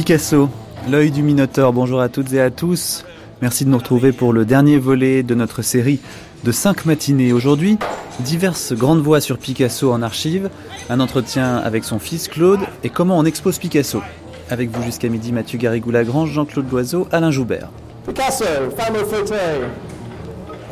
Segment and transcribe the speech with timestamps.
[0.00, 0.48] Picasso,
[0.88, 3.04] l'œil du Minotaure, bonjour à toutes et à tous.
[3.42, 6.00] Merci de nous retrouver pour le dernier volet de notre série
[6.42, 7.34] de cinq matinées.
[7.34, 7.76] Aujourd'hui,
[8.20, 10.48] diverses grandes voix sur Picasso en archive,
[10.88, 14.00] un entretien avec son fils Claude et comment on expose Picasso.
[14.48, 17.68] Avec vous jusqu'à midi, Mathieu Garrigou-Lagrange, Jean-Claude Loiseau, Alain Joubert.
[18.06, 18.46] Picasso,
[18.78, 19.66] fameux fauteuil,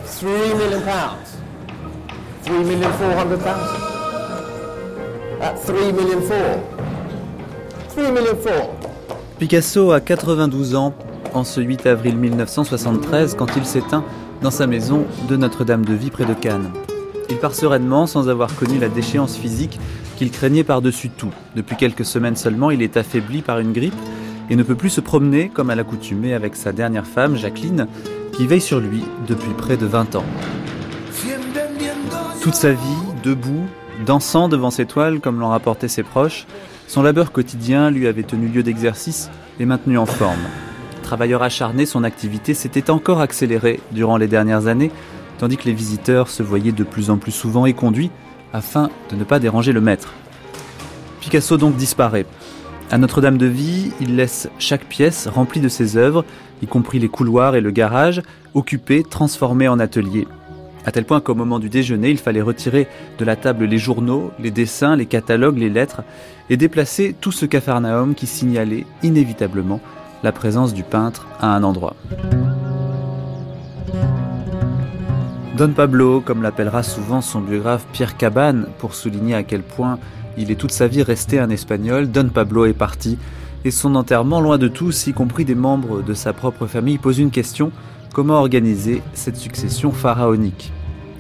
[0.07, 1.37] 3 million pounds.
[2.47, 3.77] 3 million 400 pounds.
[5.43, 6.61] At 3 million 4.
[7.95, 8.88] 3 million 4.
[9.39, 10.93] Picasso a 92 ans
[11.33, 14.03] en ce 8 avril 1973 quand il s'éteint
[14.43, 16.73] dans sa maison de Notre-Dame-de-Vie près de Cannes.
[17.31, 19.79] Il part sereinement sans avoir connu la déchéance physique
[20.17, 21.31] qu'il craignait par-dessus tout.
[21.55, 23.95] Depuis quelques semaines seulement, il est affaibli par une grippe
[24.51, 27.87] et ne peut plus se promener comme à l'accoutumée avec sa dernière femme, Jacqueline,
[28.33, 30.25] qui veille sur lui depuis près de 20 ans.
[32.43, 32.79] Toute sa vie,
[33.23, 33.67] debout,
[34.05, 36.45] dansant devant ses toiles comme l'ont rapporté ses proches,
[36.89, 40.41] son labeur quotidien lui avait tenu lieu d'exercice et maintenu en forme.
[41.03, 44.91] Travailleur acharné, son activité s'était encore accélérée durant les dernières années,
[45.39, 48.11] tandis que les visiteurs se voyaient de plus en plus souvent éconduits
[48.55, 50.15] afin de ne pas déranger le maître.
[51.21, 52.27] Picasso donc disparaît.
[52.91, 56.25] À Notre-Dame-de-Vie, il laisse chaque pièce remplie de ses œuvres,
[56.63, 58.23] y compris les couloirs et le garage,
[58.55, 60.27] occupés, transformés en atelier.
[60.89, 64.31] À tel point qu'au moment du déjeuner, il fallait retirer de la table les journaux,
[64.39, 66.01] les dessins, les catalogues, les lettres,
[66.49, 69.83] et déplacer tout ce capharnaüm qui signalait inévitablement
[70.23, 71.95] la présence du peintre à un endroit.
[75.59, 79.99] Don Pablo, comme l'appellera souvent son biographe Pierre Cabane, pour souligner à quel point
[80.39, 83.19] il est toute sa vie resté un Espagnol, Don Pablo est parti,
[83.67, 87.19] et son enterrement, loin de tous, y compris des membres de sa propre famille, pose
[87.19, 87.73] une question,
[88.15, 90.73] comment organiser cette succession pharaonique?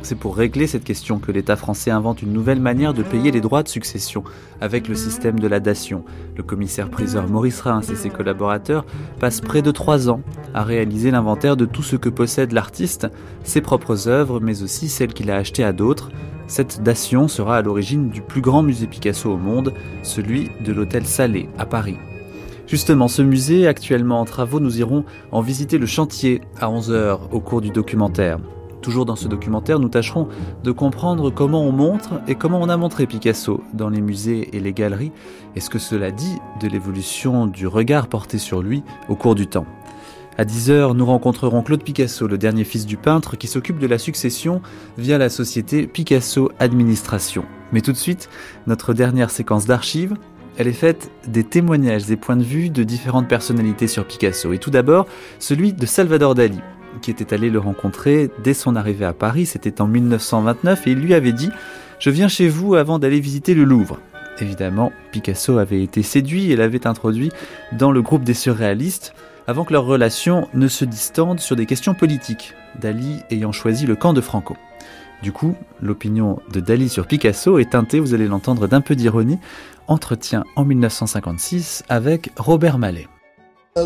[0.08, 3.42] C'est pour régler cette question que l'État français invente une nouvelle manière de payer les
[3.42, 4.24] droits de succession
[4.58, 6.02] avec le système de la dation.
[6.34, 8.86] Le commissaire-priseur Maurice Reims et ses collaborateurs
[9.20, 10.22] passent près de trois ans
[10.54, 13.06] à réaliser l'inventaire de tout ce que possède l'artiste,
[13.44, 16.08] ses propres œuvres, mais aussi celles qu'il a achetées à d'autres.
[16.46, 21.04] Cette dation sera à l'origine du plus grand musée Picasso au monde, celui de l'hôtel
[21.04, 21.98] Salé à Paris.
[22.66, 27.40] Justement, ce musée, actuellement en travaux, nous irons en visiter le chantier à 11h au
[27.40, 28.38] cours du documentaire.
[28.82, 30.28] Toujours dans ce documentaire, nous tâcherons
[30.62, 34.60] de comprendre comment on montre et comment on a montré Picasso dans les musées et
[34.60, 35.12] les galeries,
[35.56, 39.46] et ce que cela dit de l'évolution du regard porté sur lui au cours du
[39.46, 39.66] temps.
[40.36, 43.98] À 10h, nous rencontrerons Claude Picasso, le dernier fils du peintre, qui s'occupe de la
[43.98, 44.62] succession
[44.96, 47.44] via la société Picasso Administration.
[47.72, 48.30] Mais tout de suite,
[48.68, 50.14] notre dernière séquence d'archives,
[50.56, 54.52] elle est faite des témoignages et points de vue de différentes personnalités sur Picasso.
[54.52, 55.06] Et tout d'abord,
[55.40, 56.60] celui de Salvador Dali,
[57.02, 60.98] qui était allé le rencontrer dès son arrivée à Paris, c'était en 1929, et il
[60.98, 61.48] lui avait dit⁇
[61.98, 63.98] Je viens chez vous avant d'aller visiter le Louvre⁇
[64.42, 67.30] Évidemment, Picasso avait été séduit et l'avait introduit
[67.72, 69.14] dans le groupe des surréalistes
[69.48, 73.96] avant que leur relation ne se distende sur des questions politiques, Dali ayant choisi le
[73.96, 74.56] camp de Franco.
[75.22, 79.38] Du coup, l'opinion de Dali sur Picasso est teintée, vous allez l'entendre, d'un peu d'ironie,
[79.88, 83.08] entretien en 1956 avec Robert Mallet.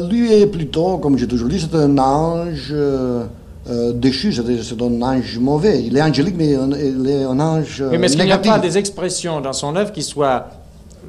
[0.00, 3.24] Lui est plutôt, comme j'ai toujours dit, c'est un ange euh,
[3.68, 5.82] euh, déchu, c'est un ange mauvais.
[5.84, 8.58] Il est angélique, mais il est un ange oui, mais est-ce qu'il n'y a pas
[8.58, 10.46] des expressions dans son œuvre qui soient,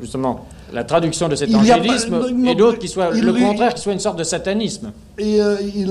[0.02, 2.16] justement, la traduction de cet angélisme
[2.48, 4.92] et d'autres qui soient le contraire, qui soient une sorte de satanisme?
[5.18, 5.88] Et, euh, il,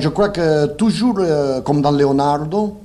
[0.00, 1.20] Je crois que toujours,
[1.64, 2.78] comme dans Leonardo,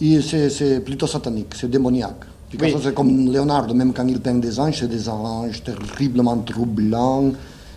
[0.00, 2.24] c'est plutôt satanique, c'est démoniaque.
[2.60, 2.74] Oui.
[2.80, 7.32] C'est comme Leonardo, même quand il peint des anges, c'est des anges terriblement troublants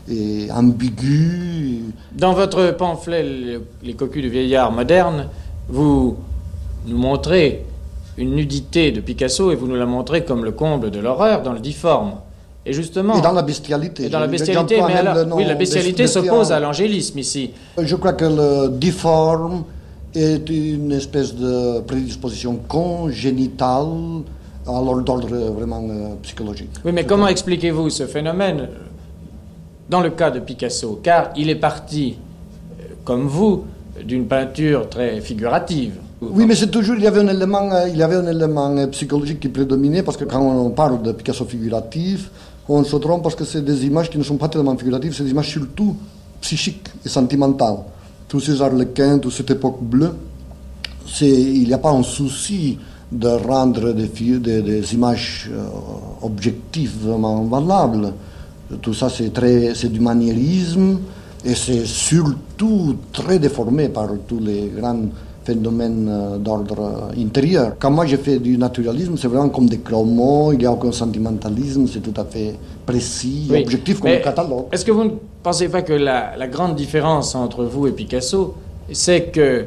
[0.10, 1.94] et ambigu.
[2.12, 5.28] Dans votre pamphlet Les cocus du vieillard moderne,
[5.70, 6.18] vous
[6.86, 7.66] nous montrez
[8.18, 11.54] une nudité de Picasso et vous nous la montrez comme le comble de l'horreur dans
[11.54, 12.14] le difforme.
[12.66, 13.18] Et justement.
[13.18, 14.06] Et dans la bestialité.
[14.06, 14.96] Et dans la bestialité, mais
[15.32, 17.52] oui, la bestialité s'oppose à l'angélisme ici.
[17.78, 19.64] Je crois que le difforme
[20.14, 24.24] est une espèce de prédisposition congénitale
[24.66, 26.72] à l'ordre vraiment euh, psychologique.
[26.84, 28.68] Oui, mais comment expliquez-vous ce phénomène
[29.90, 32.16] dans le cas de Picasso, car il est parti,
[32.80, 33.64] euh, comme vous,
[34.04, 35.94] d'une peinture très figurative.
[36.22, 38.76] Oui, mais c'est toujours, il y avait un élément, euh, il y avait un élément
[38.76, 42.30] euh, psychologique qui prédominait, parce que quand on parle de Picasso figuratif,
[42.68, 45.24] on se trompe parce que c'est des images qui ne sont pas tellement figuratives, c'est
[45.24, 45.96] des images surtout
[46.42, 47.78] psychiques et sentimentales.
[48.28, 50.14] Tous ces arlequins, toute cette époque bleue,
[51.22, 52.78] il n'y a pas un souci
[53.10, 55.50] de rendre des, des, des images
[56.22, 58.12] objectivement valables.
[58.82, 61.00] Tout ça, c'est, très, c'est du maniérisme
[61.46, 65.04] et c'est surtout très déformé par tous les grands
[65.46, 67.76] phénomènes euh, d'ordre intérieur.
[67.80, 70.92] Quand moi je fais du naturalisme, c'est vraiment comme des clomots, il n'y a aucun
[70.92, 72.56] sentimentalisme, c'est tout à fait
[72.86, 73.62] précis, Oui.
[73.64, 74.66] objectif comme Mais un catalogue.
[74.74, 75.12] Est-ce que vous ne
[75.42, 78.56] pensez pas que la, la grande différence entre vous et Picasso,
[78.92, 79.66] c'est que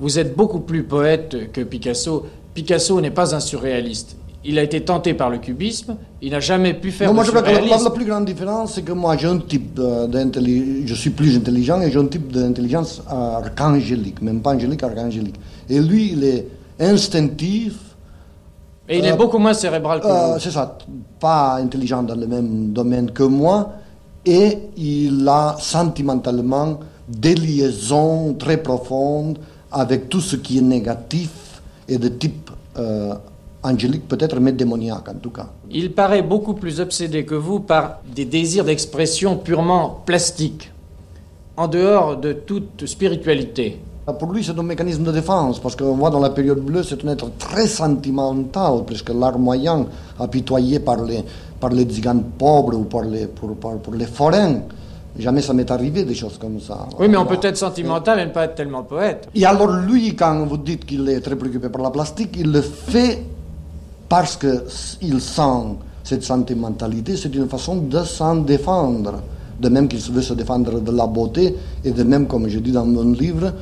[0.00, 4.16] vous êtes beaucoup plus poète que Picasso Picasso n'est pas un surréaliste.
[4.42, 7.30] Il a été tenté par le cubisme, il n'a jamais pu faire Non, moi je
[7.30, 11.10] crois que la, plus grande différence, c'est que moi j'ai un type d'intelligence, je suis
[11.10, 15.36] plus intelligent et j'ai un type d'intelligence archangélique, même pas angélique, archangélique.
[15.68, 16.46] Et lui, il est
[16.78, 17.74] instinctif,
[18.88, 20.40] Et il est Euh, beaucoup moins cérébral que Euh, vous.
[20.40, 20.76] c'est ça,
[21.20, 23.72] pas intelligent dans le même domaine que moi,
[24.24, 29.38] et il a sentimentalement des liaisons très profondes
[29.70, 31.30] avec tout ce qui est négatif
[31.88, 33.14] et de type euh,
[33.62, 35.48] angélique peut-être, mais démoniaque en tout cas.
[35.70, 40.72] Il paraît beaucoup plus obsédé que vous par des désirs d'expression purement plastiques,
[41.56, 43.80] en dehors de toute spiritualité.
[44.18, 47.04] Pour lui, c'est un mécanisme de défense, parce qu'on voit dans la période bleue, c'est
[47.04, 49.86] un être très sentimental, presque larmoyant,
[50.18, 51.22] apitoyé par les,
[51.60, 54.62] par les tziganes pauvres ou par les, pour, par- pour les forains.
[55.18, 56.88] Jamais ça m'est arrivé des choses comme ça.
[56.98, 57.38] Oui, mais on Voilà.
[57.40, 59.28] peut être sentimental et ne pas être tellement poète.
[59.34, 62.62] Et alors lui, quand vous dites qu'il est très préoccupé par la plastique, il le
[62.62, 63.22] fait
[64.10, 69.22] parce qu'il sent cette sentimentalité, c'est une façon de s'en défendre.
[69.60, 71.54] De même qu'il veut se défendre de la beauté,
[71.84, 73.52] et de même, comme je dis dans mon livre,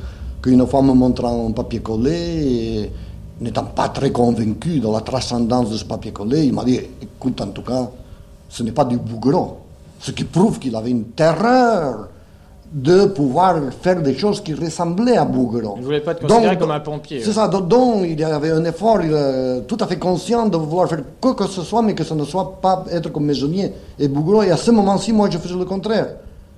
[0.41, 2.91] qu'une fois me montrant un papier collé,
[3.39, 7.39] n'étant pas très convaincu de la transcendance de ce papier collé, il m'a dit, écoute,
[7.41, 7.87] en tout cas,
[8.49, 9.55] ce n'est pas du bougeron.
[9.99, 12.07] Ce qui prouve qu'il avait une terreur
[12.71, 15.73] de pouvoir faire des choses qui ressemblaient à Bougueron.
[15.77, 17.19] Il ne voulait pas être considéré comme un pompier.
[17.23, 20.47] C'est ça, donc, donc il y avait un effort il, euh, tout à fait conscient
[20.47, 23.25] de vouloir faire quoi que ce soit, mais que ce ne soit pas être comme
[23.25, 24.43] maisonnier et Bougueron.
[24.43, 26.09] Et à ce moment-ci, moi, je faisais le contraire.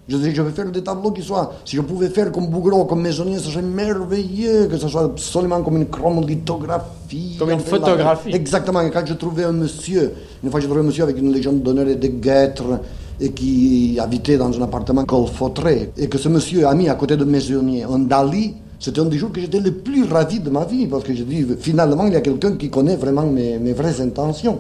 [0.10, 2.84] Je disais, je vais faire des tableaux qui soient, si je pouvais faire comme Bougueron,
[2.86, 7.36] comme maisonnier, ce serait merveilleux, que ce soit absolument comme une chromolithographie.
[7.40, 8.34] Comme une la- photographie.
[8.36, 11.32] Exactement, et quand je trouvais un monsieur, une fois j'ai trouvé un monsieur avec une
[11.32, 12.80] légende d'honneur et de guêtres,
[13.22, 17.16] et qui habitait dans un appartement colfautré, et que ce monsieur a mis à côté
[17.16, 20.66] de maisonnier un Dali, c'était un des jours que j'étais le plus ravi de ma
[20.66, 23.74] vie, parce que je dis, finalement, il y a quelqu'un qui connaît vraiment mes, mes
[23.74, 24.58] vraies intentions.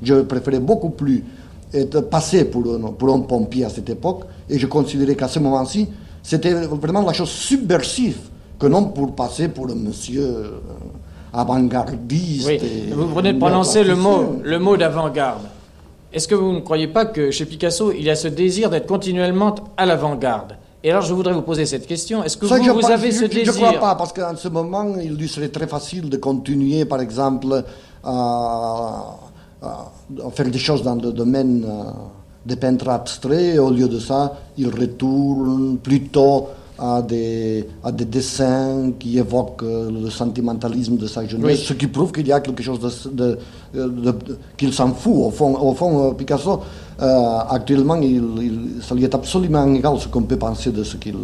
[0.00, 1.24] Je préférais beaucoup plus
[1.72, 5.40] être passé pour un, pour un pompier à cette époque, et je considérais qu'à ce
[5.40, 5.88] moment-ci,
[6.22, 8.18] c'était vraiment la chose subversive,
[8.60, 10.50] que non pour passer pour un monsieur euh,
[11.32, 12.46] avant-gardiste.
[12.46, 12.60] Oui,
[12.94, 15.42] vous venez de prononcer le mot, le mot d'avant-garde.
[16.14, 18.86] Est-ce que vous ne croyez pas que chez Picasso, il y a ce désir d'être
[18.86, 20.56] continuellement à l'avant-garde?
[20.84, 22.22] Et alors, je voudrais vous poser cette question.
[22.22, 23.94] Est-ce que Ça, vous, je vous pense- avez je- ce désir Je ne crois pas,
[23.96, 27.64] parce qu'en ce moment, il lui serait très facile de continuer, par exemple,
[28.04, 29.16] à,
[29.62, 29.90] à-
[30.26, 31.90] à faire des choses dans le domaine euh,
[32.46, 33.58] des peintres abstraits.
[33.58, 36.48] Au lieu de ça, il retourne plutôt
[36.78, 41.64] à des, à des dessins qui évoquent euh, le sentimentalisme de sa jeunesse, Oui.
[41.64, 43.38] ce qui prouve qu'il y a quelque chose de,
[43.74, 45.12] de- de- de- qu'il s'en fout.
[45.14, 46.60] Au fond, au fond euh, Picasso,
[47.00, 50.96] euh, actuellement, il, il- ça lui est absolument égal ce qu'on peut penser de ce
[50.96, 51.14] qu'il,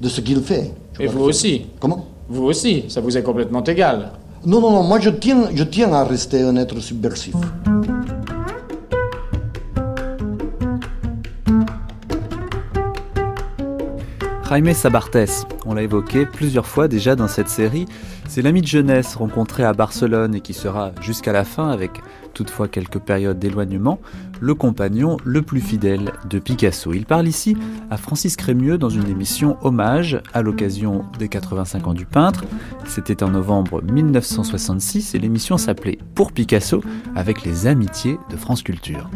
[0.00, 0.72] de ce qu'il fait.
[1.00, 2.04] Et vous aussi Comment?
[2.28, 4.10] Vous aussi, ça vous est complètement égal.
[4.46, 7.34] Non, non, non, moi je tiens, je tiens à rester un être subversif.
[14.54, 17.86] Jaime Sabartes, on l'a évoqué plusieurs fois déjà dans cette série,
[18.28, 21.90] c'est l'ami de jeunesse rencontré à Barcelone et qui sera jusqu'à la fin, avec
[22.34, 23.98] toutefois quelques périodes d'éloignement,
[24.40, 26.92] le compagnon le plus fidèle de Picasso.
[26.92, 27.56] Il parle ici
[27.90, 32.44] à Francis Crémieux dans une émission hommage à l'occasion des 85 ans du peintre.
[32.86, 36.80] C'était en novembre 1966 et l'émission s'appelait Pour Picasso
[37.16, 39.10] avec les amitiés de France Culture.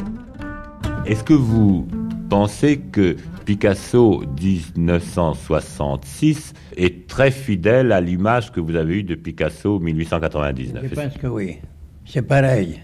[1.06, 1.86] Est-ce que vous
[2.28, 9.78] pensez que Picasso 1966 est très fidèle à l'image que vous avez eue de Picasso
[9.78, 11.56] 1899 Je pense que oui.
[12.04, 12.80] C'est pareil.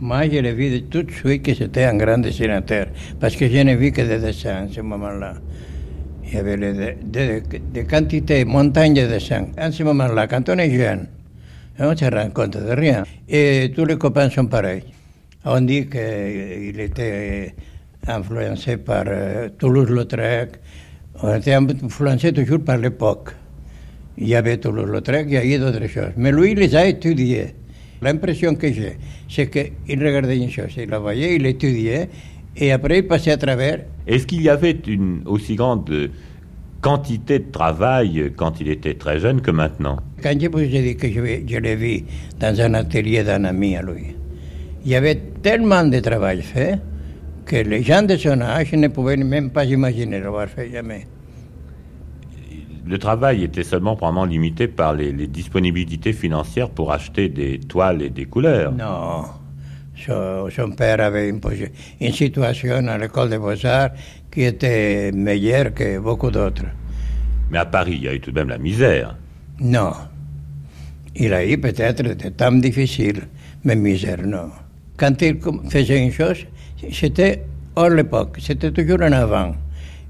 [0.00, 2.86] Moi, je l'ai vu de tout de suite que c'était un grand dessinateur,
[3.20, 5.34] parce que je n'ai vu que des dessins en ce moment-là.
[6.24, 9.46] Il y avait des de, de quantités, montagnes de dessins.
[9.58, 11.06] En ce moment-là, quand on est jeune,
[11.78, 13.04] on ne se rend compte de rien.
[13.28, 14.82] Et tous les copains sont pareils.
[15.44, 17.54] On dit qu'il était
[18.08, 20.50] influencé par euh, Toulouse-Lautrec.
[21.22, 23.30] On était influencé toujours par l'époque.
[24.18, 26.12] Il y avait Toulouse-Lautrec, il y a eu d'autres choses.
[26.16, 27.54] Mais lui, il les a étudiés.
[28.02, 28.98] L'impression que j'ai,
[29.28, 32.08] c'est qu'il regardait une chose, il la voyait, il l'étudiait,
[32.56, 33.84] et après il passait à travers.
[34.06, 36.10] Est-ce qu'il y avait une aussi grande
[36.82, 39.98] quantité de travail quand il était très jeune que maintenant?
[40.22, 42.02] Quand je vous ai dit que je, je l'ai vu
[42.38, 44.14] dans un atelier d'un ami à lui,
[44.84, 46.78] il y avait tellement de travail fait
[47.46, 51.06] que les gens de son âge ne pouvaient même pas imaginer l'avoir fait jamais.
[52.86, 58.02] le travail était seulement probablement limité par les, les disponibilités financières pour acheter des toiles
[58.02, 58.72] et des couleurs.
[58.72, 59.24] Non.
[59.96, 61.40] Son, son père avait une,
[62.00, 63.90] une situation à l'école des beaux-arts
[64.30, 66.66] qui était meilleure que beaucoup d'autres.
[67.50, 69.16] Mais à Paris, il y a eu tout de même la misère.
[69.60, 69.92] Non.
[71.16, 73.22] Il a eu peut-être des temps difficiles,
[73.64, 74.50] mais misère, non.
[74.96, 75.38] Quand il
[75.70, 76.46] faisait une chose,
[76.92, 77.42] c'était
[77.74, 79.54] hors l'époque, c'était toujours en avant.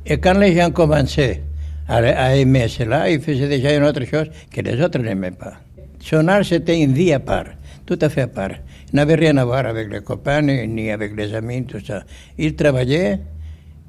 [0.05, 1.43] Et quand les gens commençaient
[1.89, 5.55] à, à aimer cela, il faisait déjà une autre chose que les autres n'aimaient pas.
[6.01, 7.47] Son c'était une vie à part,
[7.85, 8.51] tout à fait à part.
[8.93, 12.05] Il n'avait rien à voir avec les copains ni, avec les amis, tout ça.
[12.39, 13.19] Il travaillait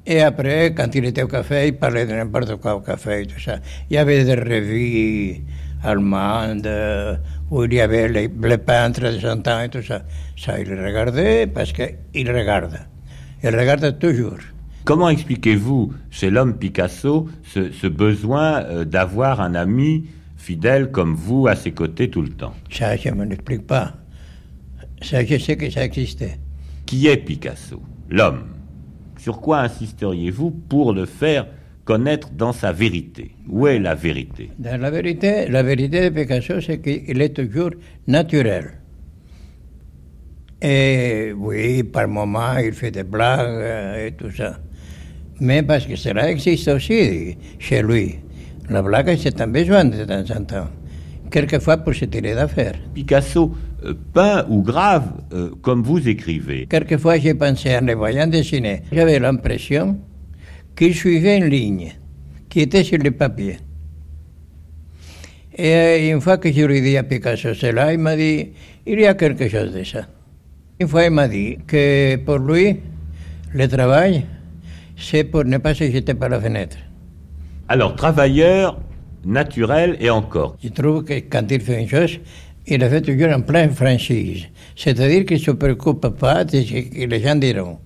[0.04, 3.38] et après, quand il était au café, il parlait de n'importe quoi au café tout
[3.38, 3.58] ça.
[3.90, 5.42] Il y avait des revues
[5.82, 7.16] allemandes euh,
[7.50, 10.02] où il y avait les, les peintres de son temps et tout ça.
[10.36, 12.78] Ça, il regardait parce qu'il regarde.
[13.42, 14.38] Il regarde toujours.
[14.84, 20.06] Comment expliquez-vous chez l'homme Picasso ce, ce besoin euh, d'avoir un ami
[20.36, 22.54] fidèle comme vous à ses côtés tout le temps?
[22.70, 23.94] Ça, je ne l'explique pas.
[25.02, 26.38] Ça, je sais que ça existait.
[26.86, 27.82] Qui est Picasso?
[28.08, 28.44] L'homme.
[29.18, 31.46] Sur quoi insisteriez-vous pour le faire
[31.88, 34.50] connaître dans sa vérité Où est la vérité?
[34.58, 37.70] Dans la vérité, la vérité de Picasso, c'est qu'il est toujours
[38.06, 38.72] naturel.
[40.60, 44.58] Et oui, par moments, il fait des blagues euh, et tout ça.
[45.40, 48.16] Mais parce que cela existe aussi chez lui.
[48.68, 50.68] La blague, c'est un besoin de temps en temps.
[51.30, 52.74] Quelquefois pour se tirer d'affaire.
[52.92, 53.54] Picasso
[53.84, 56.66] euh, peint ou grave euh, comme vous écrivez.
[56.68, 58.82] Quelquefois, j'ai pensé en les voyant dessiner.
[58.92, 59.96] J'avais l'impression
[60.78, 61.92] qu'il suivait une ligne
[62.48, 63.56] qui était sur le papier.
[65.56, 68.52] Et euh, une fois que je lui ai dit à Picasso cela, il m'a dit,
[68.86, 70.06] il y a quelque chose de ça.
[70.78, 72.76] Une fois, il m'a dit que pour lui,
[73.52, 74.24] le travail,
[74.96, 76.76] c'est pour ne pas se jeter par la fenêtre.
[77.66, 78.78] Alors, travailleur,
[79.24, 80.56] naturel et encore.
[80.62, 82.20] Je trouve que quand il fait une chose,
[82.68, 84.46] il la fait toujours en pleine franchise.
[84.76, 87.78] C'est-à-dire qu'il ne se préoccupe pas de ce que les gens diront.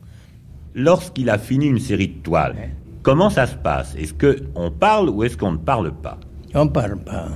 [0.75, 2.69] Lorsqu'il a fini une série de toiles,
[3.03, 3.95] comment ça se passe?
[3.97, 6.19] Est-ce qu'on parle ou est-ce qu'on ne parle pas?
[6.55, 7.29] On ne parle pas.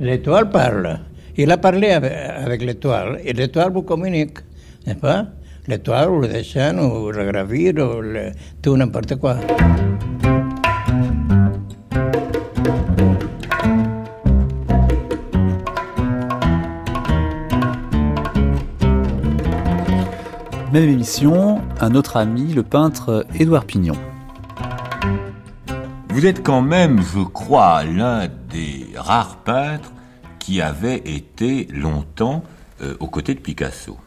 [0.00, 0.98] L'étoile parle.
[1.36, 4.38] Il a parlé avec, avec l'étoile et l'étoile vous communique,
[4.86, 5.26] n'est-ce pas?
[5.68, 8.30] L'étoile ou le dessin ou la gravure ou le,
[8.62, 9.36] tout n'importe quoi.
[20.72, 23.94] Même émission, un autre ami, le peintre Édouard Pignon.
[26.16, 29.92] Vous êtes quand même, je crois, l'un des rares peintres
[30.38, 32.42] qui avait été longtemps
[32.80, 33.98] euh, aux côtés de Picasso.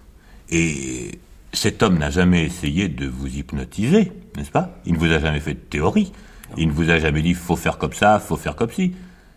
[0.50, 1.20] Et
[1.54, 4.72] cet homme n'a jamais essayé de vous hypnotiser, n'est-ce pas?
[4.88, 6.12] Il ne vous a jamais fait de théorie.
[6.58, 8.96] Il ne vous a jamais dit faut faire comme ça, faut faire comme ci.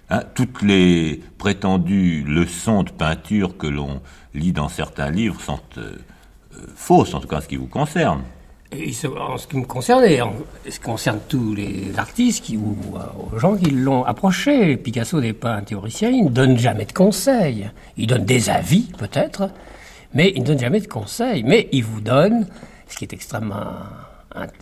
[0.09, 4.01] Hein, toutes les prétendues leçons de peinture que l'on
[4.33, 5.99] lit dans certains livres sont euh,
[6.55, 8.23] euh, fausses, en tout cas en ce qui vous concerne.
[8.73, 10.33] En ce qui me concerne, et en
[10.65, 15.21] ce qui concerne tous les artistes qui, ou euh, aux gens qui l'ont approché, Picasso
[15.21, 17.71] n'est pas un théoricien, il ne donne jamais de conseils.
[17.99, 19.51] Il donne des avis, peut-être,
[20.15, 21.43] mais il ne donne jamais de conseils.
[21.43, 22.47] Mais il vous donne,
[22.89, 23.75] ce qui est extrêmement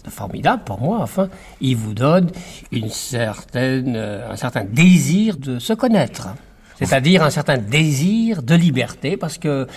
[0.08, 1.28] formidable pour moi, enfin,
[1.60, 2.32] il vous donne
[2.72, 6.30] une certaine, euh, un certain désir de se connaître.
[6.74, 9.68] C'est-à-dire un certain désir de liberté, parce que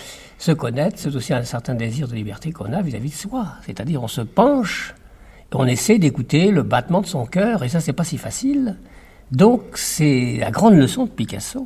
[0.43, 3.47] se connaître, c'est aussi un certain désir de liberté qu'on a vis-à-vis de soi.
[3.65, 4.93] C'est-à-dire on se penche,
[5.53, 8.75] on essaie d'écouter le battement de son cœur, et ça, c'est pas si facile.
[9.31, 11.65] Donc, c'est la grande leçon de Picasso.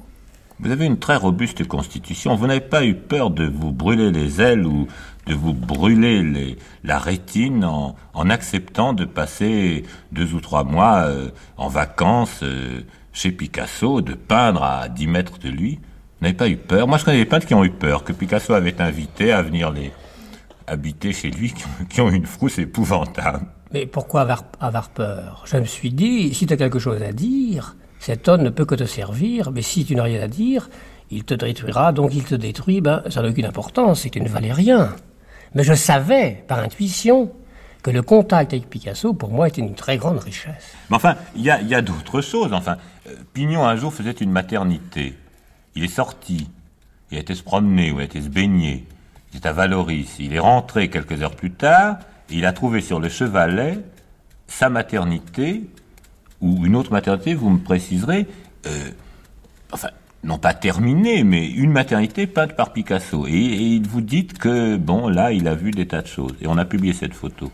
[0.59, 2.35] Vous avez une très robuste constitution.
[2.35, 4.87] Vous n'avez pas eu peur de vous brûler les ailes ou
[5.25, 11.29] de vous brûler la rétine en, en acceptant de passer deux ou trois mois euh,
[11.57, 12.81] en vacances euh,
[13.11, 15.79] chez Picasso, de peindre à 10 mètres de lui?
[16.19, 16.87] Vous n'avez pas eu peur.
[16.87, 19.71] Moi, je connais des peintres qui ont eu peur, que Picasso avait invité à venir
[19.71, 19.91] les
[20.65, 21.53] habiter chez lui,
[21.89, 23.45] qui ont, une frousse épouvantable.
[23.71, 25.43] Mais pourquoi avoir, avoir peur?
[25.45, 28.65] Je me suis dit, si tu as quelque chose à dire, cet homme ne peut
[28.65, 30.69] que te servir, mais si tu n'as rien à dire,
[31.11, 34.25] il te détruira, donc il te détruit, ben, ça n'a aucune importance, c'est que tu
[34.25, 34.95] ne valais rien.
[35.53, 37.31] Mais je savais, par intuition,
[37.83, 40.73] que le contact avec Picasso, pour moi, était une très grande richesse.
[40.89, 42.51] Mais enfin, il y a, y a d'autres choses.
[42.53, 45.13] Enfin, euh, Pignon un jour faisait une maternité.
[45.77, 46.49] Il est sorti.
[47.11, 48.85] Il a été se promener ou il a été se baigner.
[49.31, 50.15] Il était à Valoris.
[50.19, 51.97] Il est rentré quelques heures plus tard
[52.31, 53.79] et il a trouvé sur le chevalet
[54.47, 55.69] sa maternité
[56.41, 58.27] ou une autre maternité, vous me préciserez,
[58.65, 58.89] euh,
[59.71, 59.89] enfin,
[60.23, 63.27] non pas terminée, mais une maternité peinte par Picasso.
[63.27, 66.35] Et, vous dit que, bon, là, il a vu des tas de choses.
[66.41, 67.51] Et on a publié cette photo.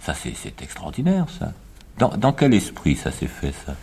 [0.00, 1.52] Ça, c'est extraordinaire, ça.
[1.98, 3.74] Dans quel esprit ça s'est fait, ça?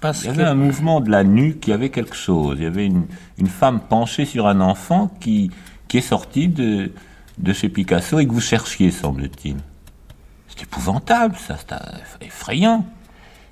[0.00, 2.56] Parce Il y avait un mouvement de la nuque, il y avait quelque chose.
[2.58, 3.06] Il y avait une,
[3.38, 5.50] une femme penchée sur un enfant qui,
[5.88, 6.92] qui est sorti de,
[7.38, 9.56] de chez Picasso et que vous cherchiez, semble-t-il.
[10.48, 12.86] C'est épouvantable, ça, c'est effrayant.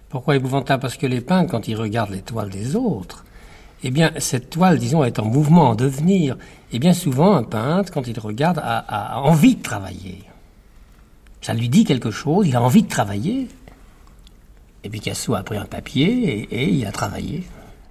[0.09, 0.81] Pourquoi épouvantable?
[0.81, 3.25] Parce que les peintres, quand ils regardent les toiles des autres,
[3.83, 6.37] eh bien, cette toile, disons, est en mouvement, en devenir.
[6.73, 10.25] Et bien souvent, un peintre, quand il regarde, a, a envie de travailler.
[11.43, 13.49] Ça lui dit quelque chose, il a envie de travailler.
[14.85, 16.06] Et Picasso a pris un papier
[16.50, 17.44] et, et il a travaillé.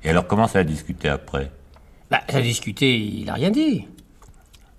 [0.04, 1.52] Et alors, comment ça a discuté après?
[2.10, 3.86] Bah, ça a discuté, il n'a rien dit.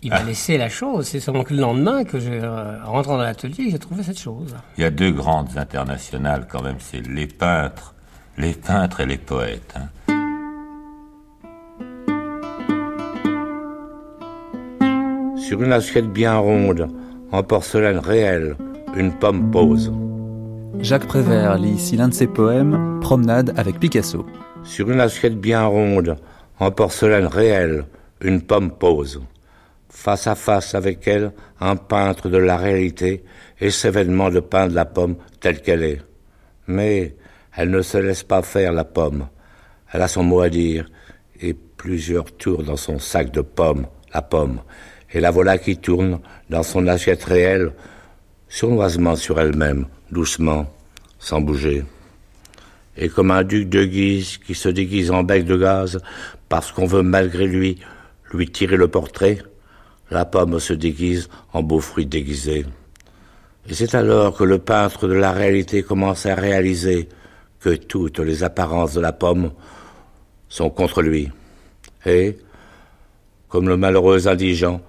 [0.02, 1.06] Il m'a laissé la chose.
[1.08, 4.18] C'est seulement que le lendemain que j'ai, euh, en rentrant dans l'atelier, j'ai trouvé cette
[4.18, 4.54] chose.
[4.78, 7.94] Il y a deux grandes internationales quand même, c'est les peintres,
[8.38, 9.74] les peintres et les poètes.
[9.76, 9.88] hein.
[15.36, 16.88] Sur une assiette bien ronde,
[17.32, 18.56] en porcelaine réelle,
[18.94, 19.92] une pomme pose.
[20.80, 24.24] Jacques Prévert lit ici l'un de ses poèmes, Promenade avec Picasso.
[24.62, 26.16] Sur une assiette bien ronde,
[26.60, 27.84] en porcelaine réelle,
[28.20, 29.20] une pomme pose.
[29.88, 33.24] Face à face avec elle, un peintre de la réalité
[33.60, 36.02] et s'événement de peindre la pomme telle qu'elle est.
[36.68, 37.16] Mais
[37.56, 39.26] elle ne se laisse pas faire la pomme.
[39.92, 40.88] Elle a son mot à dire
[41.40, 44.60] et plusieurs tours dans son sac de pommes, la pomme.
[45.12, 46.20] Et la voilà qui tourne
[46.50, 47.72] dans son assiette réelle,
[48.48, 50.72] sournoisement sur elle-même, doucement,
[51.18, 51.84] sans bouger.
[52.96, 56.00] Et comme un duc de Guise qui se déguise en bec de gaz
[56.48, 57.78] parce qu'on veut malgré lui
[58.32, 59.38] lui tirer le portrait,
[60.10, 62.66] la pomme se déguise en beau fruit déguisé.
[63.68, 67.08] Et c'est alors que le peintre de la réalité commence à réaliser
[67.60, 69.52] que toutes les apparences de la pomme
[70.48, 71.30] sont contre lui.
[72.06, 72.38] Et,
[73.48, 74.80] comme le malheureux indigent,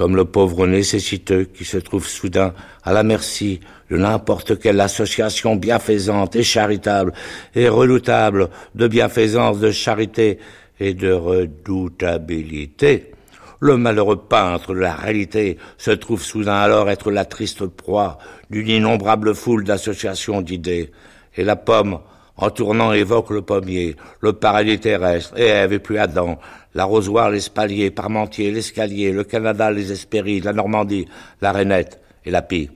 [0.00, 2.54] comme le pauvre nécessiteux qui se trouve soudain
[2.84, 7.12] à la merci de n'importe quelle association bienfaisante et charitable
[7.54, 10.38] et redoutable de bienfaisance, de charité
[10.80, 13.10] et de redoutabilité,
[13.58, 18.16] le malheureux peintre de la réalité se trouve soudain alors être la triste proie
[18.48, 20.92] d'une innombrable foule d'associations d'idées.
[21.36, 21.98] Et la pomme,
[22.40, 26.38] en tournant, évoque le pommier, le paradis terrestre, et Ève et puis Adam,
[26.74, 31.06] l'arrosoir, l'espalier, Parmentier, l'escalier, le Canada, les Hespérides, la Normandie,
[31.42, 32.70] la Rainette et la Pie.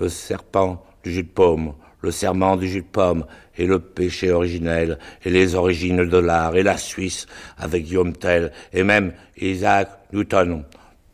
[0.00, 3.26] Le serpent du jus de paume, le serment du jus de pomme,
[3.56, 7.26] et le péché originel, et les origines de l'art, et la Suisse,
[7.58, 10.64] avec Guillaume Tell, et même Isaac Newton,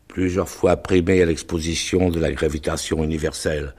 [0.09, 3.75] plusieurs fois primé à l'exposition de la gravitation universelle.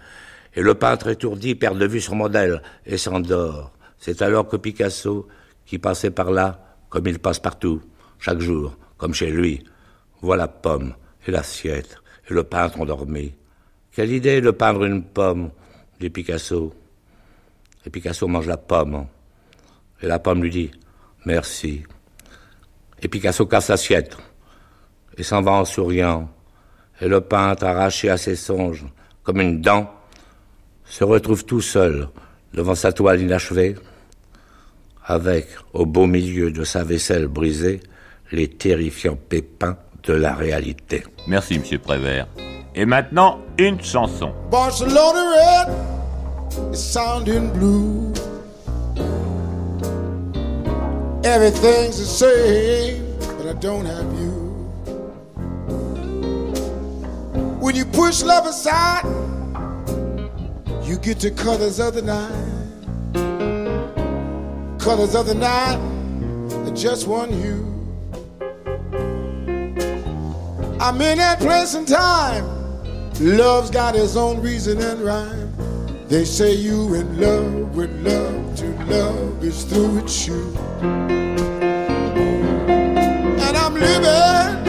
[0.55, 3.71] Et le peintre étourdi perd de vue son modèle, et s'endort.
[3.99, 5.27] C'est alors que Picasso,
[5.65, 7.81] qui passait par là, comme il passe partout,
[8.19, 9.63] chaque jour, comme chez lui,
[10.21, 10.93] voit la pomme
[11.27, 11.97] et l'assiette,
[12.29, 13.33] et le peintre endormi.
[13.91, 15.51] Quelle idée de peindre une pomme,
[15.99, 16.73] dit Picasso.
[17.86, 19.07] Et Picasso mange la pomme.
[20.01, 20.71] Et la pomme lui dit
[21.25, 21.83] Merci.
[23.01, 24.17] Et Picasso casse l'assiette
[25.17, 26.29] et s'en va en souriant.
[27.01, 28.86] Et le peintre, arraché à ses songes,
[29.23, 29.91] comme une dent,
[30.86, 32.10] se retrouve tout seul
[32.58, 33.76] devant sa toile inachevée,
[35.06, 37.82] avec, au beau milieu de sa vaisselle brisée,
[38.32, 41.04] les terrifiants pépins de la réalité.
[41.28, 42.28] Merci, monsieur Prévert.
[42.74, 44.34] Et maintenant, une chanson.
[44.50, 48.12] Barcelona red is sounding blue.
[51.24, 53.04] Everything's the same,
[53.38, 54.34] but I don't have you.
[57.62, 59.06] When you push love aside,
[60.88, 62.32] you get the colors of the night.
[64.80, 65.78] Colors of the night,
[66.73, 67.65] just one hue.
[70.80, 72.45] I'm in that place and time.
[73.19, 75.52] Love's got its own reason and rhyme.
[76.08, 80.56] They say you in love with love to love is through its you.
[83.43, 84.67] And I'm living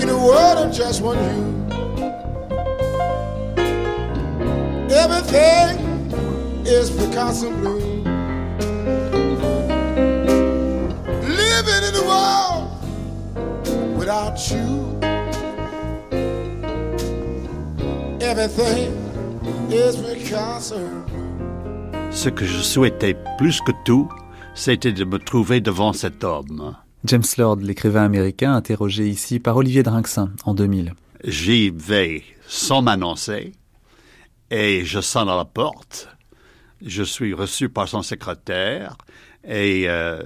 [0.00, 1.59] in a world of just one you.
[5.10, 5.76] Everything
[6.64, 7.80] is Picasso blue.
[11.26, 12.70] Living in a world
[13.98, 14.98] without you.
[18.20, 18.92] Everything
[19.70, 20.78] is Picasso.
[22.12, 24.08] Ce que je souhaitais plus que tout,
[24.54, 26.76] c'était de me trouver devant cet homme.
[27.04, 30.94] James Lord, l'écrivain américain, interrogé ici par Olivier Drinxin en 2000.
[31.24, 33.52] J'y vais sans m'annoncer
[34.50, 36.08] et je sonne à la porte.
[36.84, 38.96] Je suis reçu par son secrétaire
[39.44, 40.22] et euh,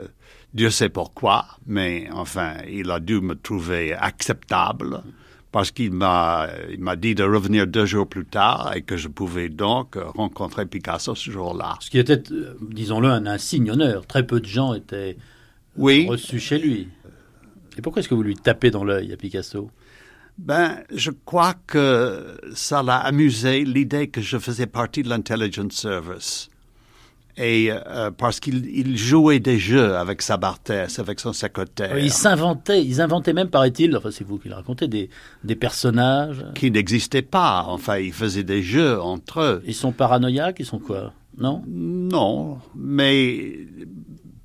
[0.54, 5.02] Dieu sait pourquoi, mais enfin, il a dû me trouver acceptable
[5.50, 9.08] parce qu'il m'a, il m'a dit de revenir deux jours plus tard et que je
[9.08, 11.76] pouvais donc rencontrer Picasso ce jour-là.
[11.80, 14.06] Ce qui était, euh, disons-le, un insigne honneur.
[14.06, 15.16] Très peu de gens étaient
[15.76, 16.06] Oui.
[16.08, 16.88] reçus chez lui.
[17.76, 19.70] Et pourquoi est-ce que vous lui tapez dans l'œil à Picasso?
[20.37, 26.49] Ben, je crois que ça l'a amusé l'idée que je faisais partie de l'intelligence service.
[27.37, 32.12] Et euh, parce qu'il il jouait des jeux avec sa Barthès, avec son secrétaire, Ils
[32.12, 35.11] s'inventaient, ils inventaient même, paraît-il, enfin c'est vous qui le racontez, des,
[35.42, 36.44] des personnages.
[36.55, 37.64] qui n'existaient pas.
[37.66, 39.62] Enfin, ils faisaient des jeux entre eux.
[39.66, 41.12] Ils sont paranoïaques, ils sont quoi?
[41.37, 41.64] Non?
[41.66, 43.66] Non, mais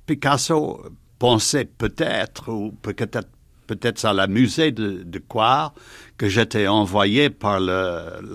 [0.06, 0.82] Picasso
[1.20, 3.28] pensait peut-être, ou peut-être
[3.70, 5.72] peut-être ça l'amusait de, de croire
[6.18, 7.58] que j'étais envoyé par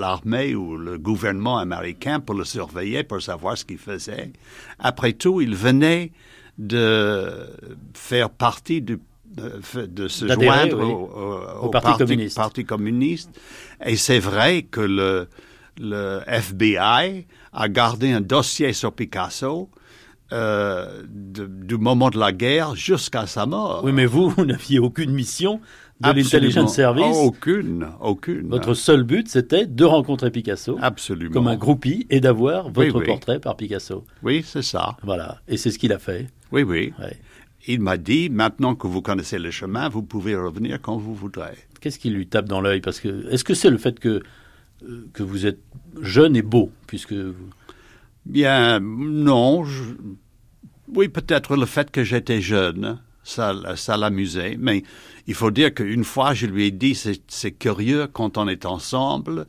[0.04, 4.32] l'armée ou le gouvernement américain pour le surveiller, pour savoir ce qu'il faisait.
[4.80, 6.12] Après tout, il venait
[6.58, 6.88] de
[7.93, 8.98] faire partie du
[9.36, 11.04] de, de se joindre oui, au,
[11.63, 12.36] au- au Parti communiste.
[12.38, 13.30] Parti communiste.
[13.86, 15.28] Et c'est vrai que le,
[15.78, 19.69] le FBI a gardé un dossier sur Picasso
[20.31, 23.81] euh, de- du moment de la guerre jusqu'à sa mort.
[23.83, 25.59] Oui, mais vous, vous n'aviez aucune mission
[26.01, 27.15] de l'intelligence service.
[27.15, 28.49] Aucune, aucune.
[28.49, 31.31] Votre seul but, c'était de rencontrer Picasso Absolument.
[31.31, 33.05] comme un groupie et d'avoir votre Oui, oui.
[33.05, 34.03] portrait par Picasso.
[34.23, 34.97] Oui, c'est ça.
[35.03, 35.39] Voilà.
[35.47, 36.27] Et c'est ce qu'il a fait.
[36.51, 36.93] Oui, oui.
[36.99, 37.15] Ouais.
[37.67, 41.55] Il m'a dit, maintenant que vous connaissez le chemin, vous pouvez revenir quand vous voudrez.
[41.81, 42.81] Qu'est-ce qui lui tape dans l'œil?
[42.81, 44.21] Parce que est-ce que c'est le fait que
[44.88, 45.59] euh, que vous êtes
[46.01, 47.33] jeune et beau, puisque vous-
[48.25, 49.63] Bien, non.
[49.65, 49.93] je-
[50.93, 54.55] Oui, peut-être le fait que j'étais jeune, ça, ça l'amusait.
[54.59, 54.83] Mais
[55.27, 56.95] il faut dire qu'une fois, je lui ai dit,
[57.27, 59.45] c'est curieux quand on est ensemble.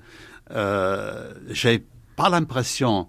[0.52, 1.84] Euh, J'ai
[2.16, 3.08] pas l'impression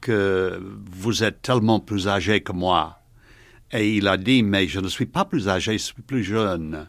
[0.00, 3.00] que vous êtes tellement plus âgé que moi.
[3.72, 6.86] Et il a dit, mais je ne suis pas plus âgé, je suis plus jeune.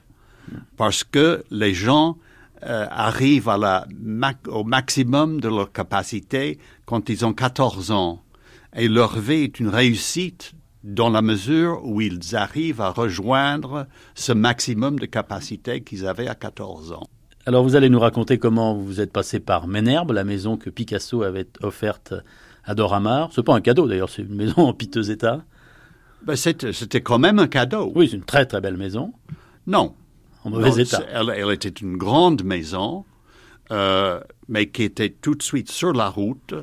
[0.77, 2.17] Parce que les gens
[2.63, 3.87] euh, arrivent à la
[4.47, 8.21] au maximum de leur capacité quand ils ont 14 ans.
[8.75, 14.31] Et leur vie est une réussite dans la mesure où ils arrivent à rejoindre ce
[14.33, 17.07] maximum de capacité qu'ils avaient à 14 ans.
[17.47, 21.23] Alors vous allez nous raconter comment vous êtes passé par Ménherbe, la maison que Picasso
[21.23, 22.13] avait offerte
[22.63, 23.29] à Doramar.
[23.33, 25.43] C'est pas un cadeau d'ailleurs, c'est une maison en piteux état.
[26.23, 27.91] Ben, C'était c'était quand même un cadeau.
[27.95, 29.13] Oui, c'est une très très belle maison,
[29.67, 29.93] Non.
[30.43, 31.03] en mauvais Non, état.
[31.13, 33.05] elle était une grande maison,
[33.71, 36.55] euh, mais qui était tout de suite sur la route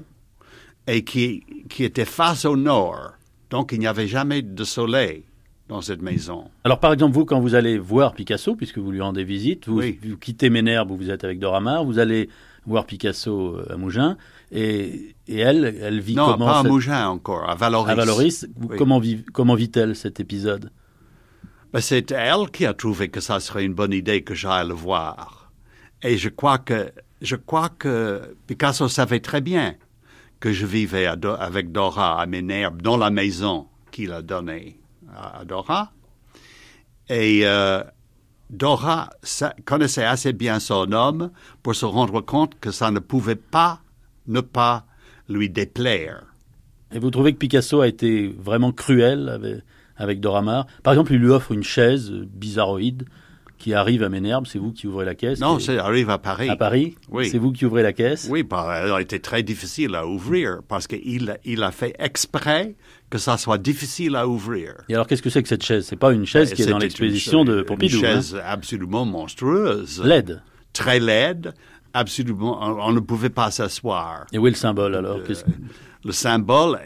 [0.87, 3.13] et qui, qui était face au nord.
[3.51, 5.25] Donc il n'y avait jamais de soleil
[5.69, 6.51] dans cette maison.
[6.65, 9.79] Alors par exemple, vous, quand vous allez voir Picasso, puisque vous lui rendez visite, vous,
[9.79, 9.99] Oui.
[10.07, 12.29] vous quittez Ménherbe où vous êtes avec Doramar, vous allez
[12.67, 14.17] voir Picasso euh, à Mougins,
[14.53, 17.91] et, et elle, elle vit non, comment pas à Mougins encore, à Valoris.
[17.91, 18.47] à Valoris.
[18.57, 18.77] Vous- Oui.
[18.77, 20.71] Comment, vit, comment vit-elle cet épisode?
[21.73, 24.75] Ben, c'est elle qui a trouvé que ça serait une bonne idée que j'aille le
[24.75, 25.51] voir.
[26.03, 29.75] Et je crois que, je crois que Picasso savait très bien
[30.43, 34.77] que je vivais avec Dora à Ménherbe, dans la maison qu'il a donnée
[35.17, 35.93] à, Dora.
[37.09, 37.85] Et euh,
[38.51, 41.31] Dora sa- connaissait assez bien son homme
[41.63, 43.83] pour se rendre compte que ça ne pouvait pas
[44.27, 44.85] ne pas
[45.29, 46.25] lui déplaire.
[46.93, 49.63] Et vous trouvez que Picasso a été vraiment cruel avec,
[49.97, 53.05] avec Doramar Par exemple, il lui offre une chaise euh, bizarroïde
[53.63, 56.49] qui arrive à Ménherbe, c'est vous qui ouvrez la caisse Non, ça arrive à Paris.
[56.49, 57.29] À Paris Oui.
[57.31, 60.63] C'est vous qui ouvrez la caisse Oui, bah, elle a été très difficile à ouvrir
[60.67, 62.75] parce qu'il il a fait exprès
[63.09, 64.75] que ça soit difficile à ouvrir.
[64.89, 65.87] Et alors, qu'est-ce que c'est que cette chaise?
[65.87, 67.99] C'est pas une chaise Et qui est dans l'exposition une, de une Pompidou.
[67.99, 68.01] hein?
[68.01, 70.03] chaise absolument monstrueuse.
[70.05, 70.43] Laide.
[70.73, 71.55] Très laide,
[71.95, 72.59] absolument.
[72.63, 74.27] On, on ne pouvait pas s'asseoir.
[74.33, 75.23] Et où est le symbole alors?
[75.23, 75.35] Que-
[76.05, 76.81] Le symbole,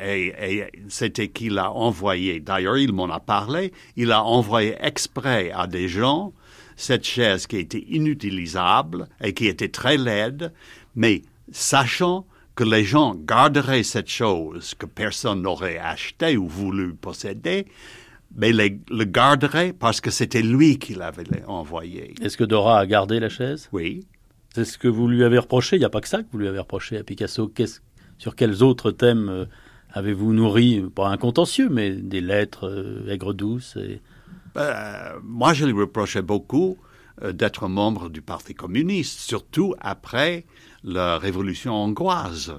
[0.88, 5.88] c'était qu'il a envoyé, d'ailleurs il m'en a parlé, il a envoyé exprès à des
[5.88, 6.32] gens
[6.76, 10.52] cette chaise qui était inutilisable et qui était très laide,
[10.94, 17.66] mais sachant que les gens garderaient cette chose que personne n'aurait acheté ou voulu posséder,
[18.34, 22.14] mais les- le garderaient parce que c'était lui qui l'avait envoyé.
[22.20, 23.68] Est-ce que Dora a gardé la chaise?
[23.72, 24.06] Oui.
[24.54, 25.76] C'est ce que vous lui avez reproché?
[25.76, 27.52] Il n'y a pas que ça que vous lui avez reproché à Picasso.
[28.18, 29.44] Sur quels autres thèmes euh,
[29.92, 34.00] avez-vous nourri, pas un contentieux, mais des lettres euh, aigres douces et...
[34.56, 36.78] Euh, moi, je lui reprochais beaucoup
[37.22, 40.44] euh, d'être membre du Parti communiste, surtout après
[40.82, 42.54] la révolution hongroise.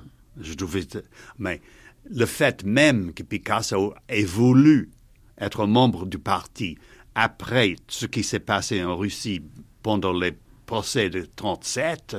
[1.40, 1.62] Mais
[2.10, 4.92] le fait même que Picasso ait voulu
[5.40, 6.78] être membre du parti
[7.16, 9.42] après ce qui s'est passé en Russie
[9.82, 12.18] pendant les procès de 37,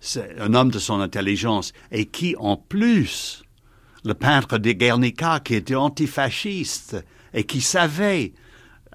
[0.00, 3.42] c'est un homme de son intelligence et qui, en plus,
[4.04, 6.96] le peintre de Guernica, qui était antifasciste
[7.34, 8.32] et qui savait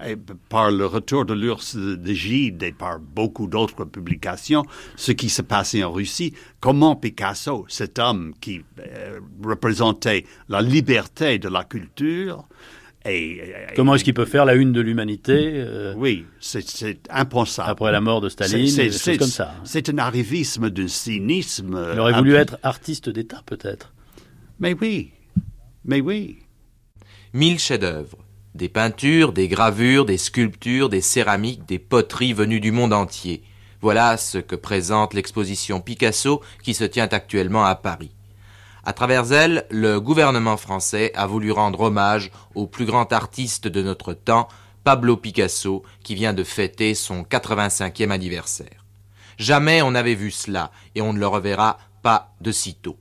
[0.06, 0.16] et
[0.50, 4.64] par le retour de l'ours de Gide et par beaucoup d'autres publications,
[4.96, 11.40] ce qui se passait en Russie, comment Picasso, cet homme qui euh, représentait la liberté
[11.40, 12.48] de la culture,
[13.06, 17.70] et, Comment est-ce qu'il peut faire la une de l'humanité euh, Oui, c'est impensable.
[17.72, 19.56] Après la mort de Staline, C'est- comme ça.
[19.58, 19.62] hein.
[19.66, 21.78] C'est un arrivisme d'un cynisme.
[21.94, 23.94] Il aurait voulu être artiste d'État, peut-être.
[24.62, 25.12] Mais oui,
[25.84, 26.38] mais oui.
[27.34, 28.20] Mille chefs-d'œuvre.
[28.56, 33.44] Des peintures, des gravures, des sculptures, des céramiques, des poteries venues du monde entier.
[33.82, 38.12] Voilà ce que présente l'exposition Picasso qui se tient actuellement à Paris.
[38.86, 43.82] À travers elle, le gouvernement français a voulu rendre hommage au plus grand artiste de
[43.82, 44.48] notre temps,
[44.84, 48.86] Pablo Picasso, qui vient de fêter son 85e anniversaire.
[49.38, 52.98] Jamais on n'avait vu cela, et on ne le reverra pas de sitôt.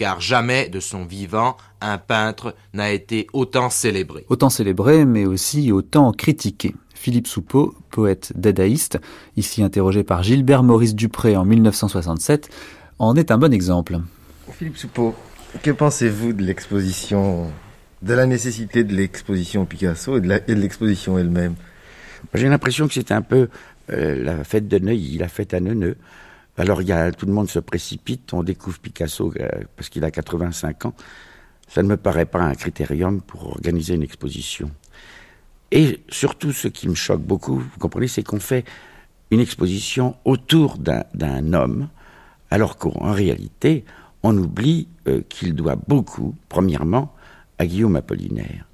[0.00, 4.24] Car jamais de son vivant, un peintre n'a été autant célébré.
[4.30, 6.74] Autant célébré, mais aussi autant critiqué.
[6.94, 8.98] Philippe Soupeau, poète dadaïste,
[9.36, 12.48] ici interrogé par Gilbert Maurice Dupré en 1967,
[12.98, 13.98] en est un bon exemple.
[14.50, 15.14] Philippe Soupeau,
[15.62, 17.52] que pensez-vous de l'exposition,
[18.00, 21.56] de la nécessité de l'exposition Picasso et de l'exposition elle-même?
[22.32, 23.50] J'ai l'impression que c'est un peu
[23.92, 25.98] euh, la fête de Neuilly, la fête à Neuneu.
[26.60, 26.82] Alors
[27.16, 30.94] tout le monde se précipite, on découvre Picasso euh, parce qu'il a 85 ans.
[31.66, 34.70] Ça ne me paraît pas un critérium pour organiser une exposition.
[35.70, 38.66] Et surtout, ce qui me choque beaucoup, vous comprenez, c'est qu'on fait
[39.30, 41.88] une exposition autour d'un d'un homme,
[42.50, 43.86] alors qu'en réalité,
[44.22, 47.14] on oublie euh, qu'il doit beaucoup, premièrement,
[47.58, 48.66] à Guillaume Apollinaire.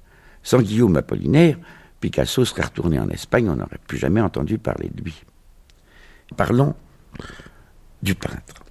[0.43, 1.57] Sans Guillaume Apollinaire,
[2.01, 5.23] Picasso serait retourné en Espagne, on n'aurait plus jamais entendu parler de lui.
[6.35, 6.75] Parlons
[8.01, 8.63] du peintre.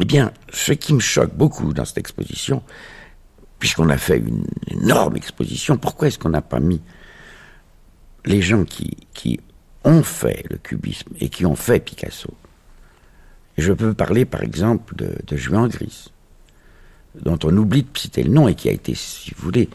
[0.00, 2.62] Eh bien, ce qui me choque beaucoup dans cette exposition,
[3.58, 6.80] puisqu'on a fait une énorme exposition, pourquoi est-ce qu'on n'a pas mis
[8.24, 9.40] les gens qui,
[9.84, 12.34] ont fait le cubisme et qui ont fait Picasso?
[13.56, 16.10] Je peux parler par exemple de, de Juan Gris,
[17.14, 19.70] dont on oublie de citer le nom et qui a été, si vous voulez,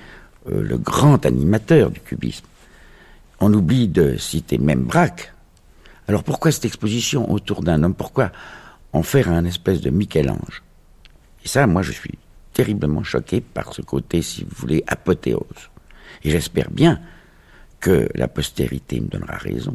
[0.50, 2.46] euh, le grand animateur du cubisme.
[3.40, 5.34] On oublie de citer même Braque.
[6.12, 7.96] Alors pourquoi cette exposition autour d'un homme?
[7.96, 8.34] Pourquoi
[8.92, 10.62] en faire un espèce de Michel-Ange?
[11.46, 12.20] Et ça, moi, je suis
[12.52, 15.70] terriblement choqué par ce côté, si vous voulez, apothéose.
[16.26, 17.00] Et j'espère bien
[17.80, 19.74] que la postérité me donnera raison,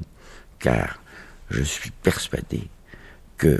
[0.58, 1.00] car
[1.48, 2.68] je suis persuadé
[3.38, 3.58] que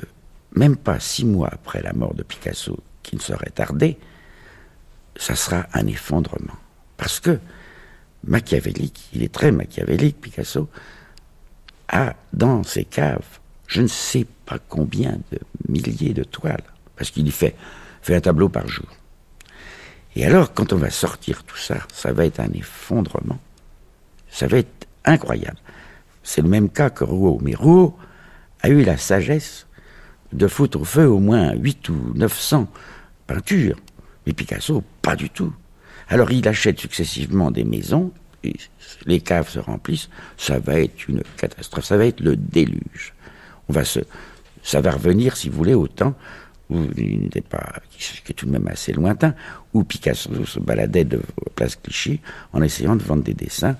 [0.54, 3.96] même pas six mois après la mort de Picasso, qui ne saurait tarder,
[5.16, 6.58] ça sera un effondrement.
[6.98, 7.38] Parce que
[8.24, 10.68] machiavélique, il est très machiavélique, Picasso,
[11.88, 16.62] a dans ses caves, je ne sais pas combien de milliers de toiles,
[16.96, 17.55] parce qu'il y fait,
[18.03, 18.87] fait un tableau par jour.
[20.14, 23.38] Et alors, quand on va sortir tout ça, ça va être un effondrement.
[24.31, 25.59] Ça va être incroyable.
[26.22, 27.38] C'est le même cas que Rouault.
[27.42, 27.96] Mais Rouault
[28.62, 29.66] a eu la sagesse
[30.33, 32.66] de foutre au feu au moins 8 ou 900
[33.27, 33.77] peintures.
[34.27, 35.53] Mais Picasso, pas du tout.
[36.09, 38.12] Alors il achète successivement des maisons,
[39.06, 43.14] les caves se remplissent, ça va être une catastrophe, ça va être le déluge.
[43.68, 44.00] On va se,
[44.62, 46.14] ça va revenir, si vous voulez, au temps
[46.68, 49.35] où n'était pas, qui est tout de même assez lointain,
[49.72, 51.20] où Picasso se baladait de
[51.54, 52.20] place Clichy
[52.52, 53.76] en essayant de vendre des dessins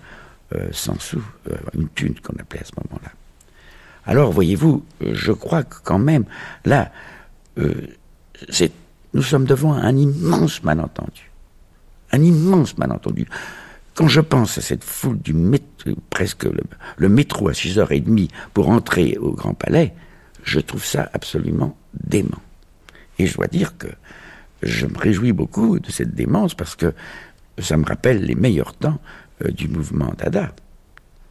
[0.55, 3.11] euh, sans sous, euh, une thune qu'on appelait à ce moment-là.
[4.05, 6.25] Alors, voyez-vous, je crois que quand même,
[6.65, 6.93] là,
[7.59, 7.89] euh,
[9.13, 11.33] nous sommes devant un immense malentendu.
[12.13, 13.27] Un immense malentendu.
[13.97, 16.61] Quand je pense à cette foule du métro, presque le,
[16.99, 19.95] le métro à 6h30 pour entrer au Grand Palais,
[20.45, 22.43] je trouve ça absolument dément.
[23.19, 23.89] Et je dois dire que
[24.63, 26.93] je me réjouis beaucoup de cette démence parce que
[27.59, 28.99] ça me rappelle les meilleurs temps
[29.45, 30.53] euh, du mouvement Dada.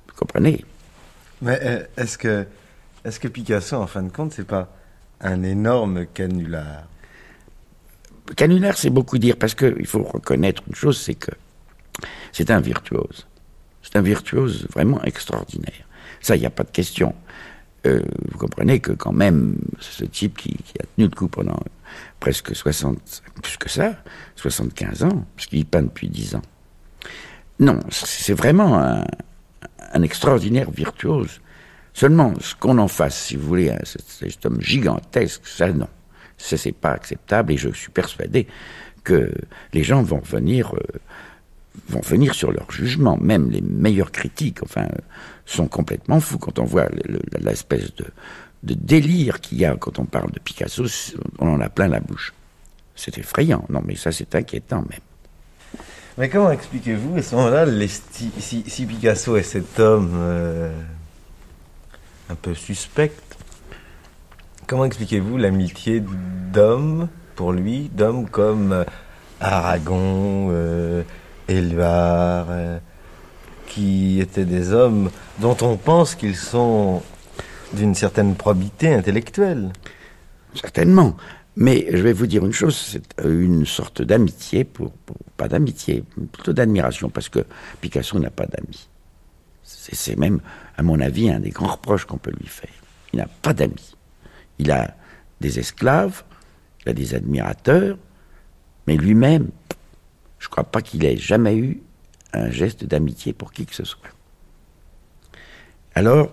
[0.07, 0.65] Vous comprenez?
[1.43, 2.47] Mais euh, est-ce que,
[3.03, 4.75] est que Picasso, en fin de compte, c'est pas
[5.21, 6.83] un énorme canular?
[8.35, 11.31] Canular, c'est beaucoup dire parce qu'il faut reconnaître une chose, c'est que
[12.31, 13.27] c'est un virtuose.
[13.81, 15.85] C'est un virtuose vraiment extraordinaire.
[16.21, 17.13] Ça, il n'y a pas de question.
[17.85, 21.59] Euh, vous comprenez que quand même, ce type qui, a tenu le coup pendant
[22.19, 23.95] presque 60, plus que ça,
[24.35, 26.41] 75 ans, parce qu'il peint depuis 10 ans.
[27.59, 31.39] Non, c'est vraiment un, extraordinaire virtuose.
[31.93, 35.87] Seulement, ce qu'on en fasse, si vous voulez, cet, cet homme gigantesque, ça non.
[36.37, 38.47] Ça, c'est pas acceptable et je suis persuadé
[39.05, 39.31] que
[39.71, 40.79] les gens vont venir, euh,
[41.89, 43.17] vont venir sur leur jugement.
[43.21, 44.87] Même les meilleurs critiques, enfin,
[45.45, 46.87] sont complètement fous quand on voit
[47.39, 48.05] l'espèce de,
[48.63, 50.85] délire qu'il y a quand on parle de Picasso.
[51.39, 52.33] On en a plein la bouche.
[52.95, 53.65] C'est effrayant.
[53.69, 55.81] Non, mais ça, c'est inquiétant même.
[56.17, 57.65] Mais comment expliquez-vous à ce moment-là,
[58.39, 60.71] si, Picasso est cet homme euh,
[62.29, 63.11] un peu suspect,
[64.65, 66.01] comment expliquez-vous l'amitié
[66.53, 68.83] d'hommes pour lui, d'hommes comme euh,
[69.41, 71.03] Aragon, euh,
[71.47, 72.79] Éluard, euh,
[73.67, 77.01] qui étaient des hommes dont on pense qu'ils sont
[77.73, 79.71] d'une certaine probité intellectuelle
[80.53, 81.17] Certainement.
[81.57, 84.91] Mais je vais vous dire une chose, c'est une sorte d'amitié, pour,
[85.37, 87.39] pas d'amitié, plutôt d'admiration, parce que
[87.81, 88.89] Picasso n'a pas d'amis.
[89.63, 90.41] C'est même,
[90.77, 92.69] à mon avis, un des grands reproches qu'on peut lui faire.
[93.13, 93.95] Il n'a pas d'amis.
[94.59, 94.95] Il a
[95.39, 96.23] des esclaves,
[96.85, 97.97] il a des admirateurs,
[98.87, 99.49] mais lui-même,
[100.45, 101.81] je ne crois pas qu'il ait jamais eu
[102.31, 104.09] un geste d'amitié pour qui que ce soit.
[105.95, 106.31] Alors,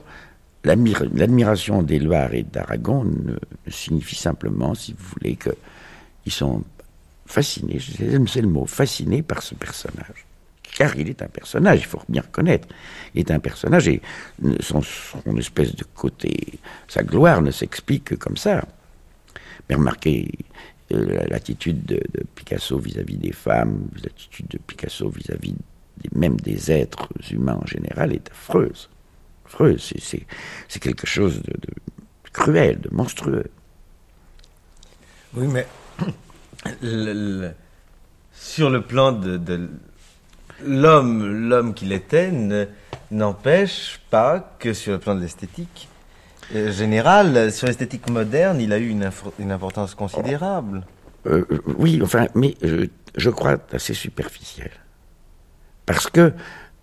[0.65, 3.11] l'admira- l'admiration d'Éluard et d'Aragon
[3.69, 6.63] signifie simplement, si vous voulez, qu'ils sont
[7.25, 10.27] fascinés, c'est le mot, fascinés par ce personnage.
[10.77, 12.69] Car il est un personnage, il faut bien reconnaître.
[13.15, 14.03] Il est un personnage et
[14.61, 14.83] son,
[15.39, 18.63] espèce de côté, sa gloire ne s'explique que comme ça.
[19.71, 20.31] Mais remarquez
[20.95, 22.03] l'attitude de,
[22.35, 25.55] Picasso vis-à-vis des femmes, l'attitude de Picasso vis-à-vis
[26.15, 28.89] même des êtres humains en général est affreuse.
[29.47, 31.53] Affreuse, c'est- quelque chose de,
[32.33, 33.47] cruel, de monstrueux.
[35.35, 35.67] Oui, mais
[38.33, 39.69] sur le plan de, de
[40.65, 42.67] l'homme, l'homme qu'il était ne-
[43.11, 45.92] n'empêche pas que sur le plan de l'esthétique euh,
[46.53, 49.05] générale, sur l'esthétique moderne, il a eu une,
[49.51, 50.85] importance considérable.
[51.27, 52.57] Euh, euh, oui, enfin, mais
[53.15, 54.71] je, crois assez superficiel.
[55.87, 56.33] Parce que,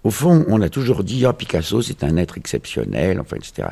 [0.04, 3.70] au fond, on a toujours dit, ah, Picasso, c'est un être exceptionnel, enfin, etc.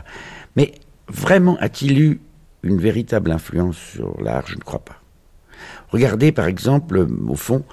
[0.55, 0.73] Mais
[1.07, 2.21] vraiment, a-t-il eu
[2.63, 4.47] une véritable influence sur l'art?
[4.47, 5.01] Je ne crois pas.
[5.89, 7.63] Regardez, par exemple, euh, au fond,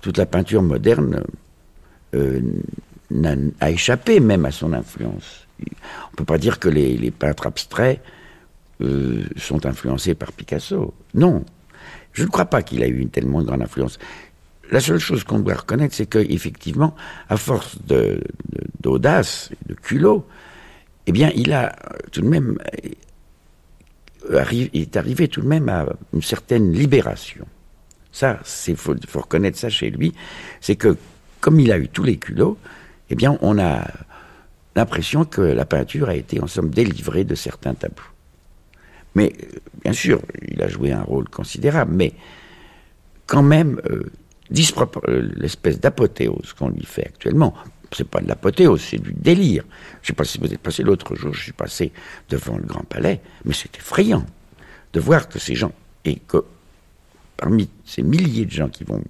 [0.00, 1.22] toute la peinture moderne
[2.14, 2.40] euh,
[3.60, 5.46] a échappé même à son influence.
[6.12, 8.00] On peut pas dire que les, peintres abstraits
[8.80, 10.94] euh, sont influencés par Picasso.
[11.14, 11.44] Non.
[12.12, 13.98] Je ne crois pas qu'il a eu une tellement grande influence.
[14.70, 16.94] La seule chose qu'on doit reconnaître, c'est qu'effectivement,
[17.28, 17.76] à force
[18.80, 20.26] d'audace, de, culot,
[21.06, 21.74] eh bien, il a
[22.10, 22.58] tout de même
[24.30, 27.46] euh, il est arrivé tout de même à une certaine libération.
[28.12, 30.12] Ça, c'est faut, faut reconnaître ça chez lui,
[30.60, 30.96] c'est que
[31.40, 32.56] comme il a eu tous les culots,
[33.10, 33.84] eh bien, on a
[34.74, 38.10] l'impression que la peinture a été en somme délivrée de certains tabous.
[39.14, 42.14] Mais euh, bien sûr, il a joué un rôle considérable, mais
[43.26, 44.10] quand même, euh,
[45.08, 47.54] euh, l'espèce d'apothéose qu'on lui fait actuellement,
[47.92, 49.64] c'est pas de l'apothéose, c'est du délire.
[50.00, 51.92] Je sais pas si vous êtes passé l'autre jour, je suis passé
[52.28, 54.24] devant le Grand Palais, mais c'est effrayant
[54.92, 55.72] de voir que ces gens,
[56.04, 56.44] et que
[57.36, 59.02] parmi ces milliers de gens qui vont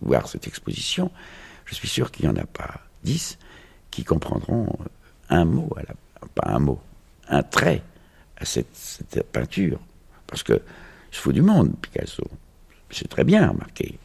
[0.00, 1.10] voir cette exposition,
[1.64, 3.38] je suis sûr qu'il n'y en a pas dix
[3.90, 4.76] qui comprendront
[5.30, 5.94] un mot, à la,
[6.34, 6.80] pas un mot,
[7.28, 7.82] un trait
[8.36, 9.80] à cette, peinture.
[10.26, 10.60] Parce que
[11.10, 12.24] je fous du monde, Picasso.
[12.90, 13.98] C'est très bien, remarquez.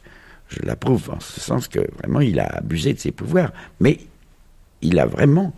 [0.50, 3.52] Je l'approuve en ce sens que vraiment il a abusé de ses pouvoirs.
[3.80, 4.00] Mais
[4.82, 5.54] il a vraiment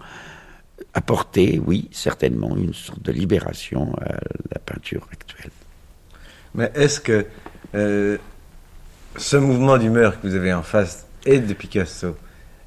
[0.93, 4.13] apporté, oui, certainement, une sorte de libération à
[4.51, 5.51] la peinture actuelle.
[6.54, 7.25] Mais est-ce que
[7.73, 8.17] euh,
[9.17, 12.15] ce mouvement d'humeur que vous avez en face et de Picasso?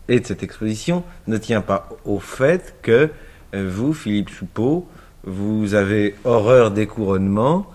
[0.09, 3.11] Et de cette exposition ne tient pas au fait que
[3.55, 4.87] euh, vous, Philippe Choupeau,
[5.25, 7.67] vous avez horreur des couronnements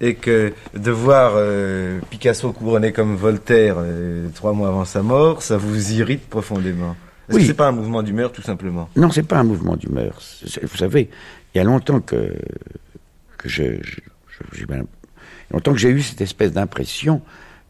[0.00, 5.42] et que de voir euh, Picasso couronné comme Voltaire euh, trois mois avant sa mort,
[5.42, 6.96] ça vous irrite profondément
[7.28, 7.42] Est-ce Oui.
[7.42, 8.88] que c'est pas un mouvement d'humeur tout simplement?
[8.96, 10.18] Non, c'est pas un mouvement d'humeur.
[10.62, 11.10] Vous savez,
[11.54, 12.34] il y a longtemps que,
[13.36, 16.52] que je, je- je- j'ai bien- il y a longtemps que j'ai eu cette espèce
[16.52, 17.20] d'impression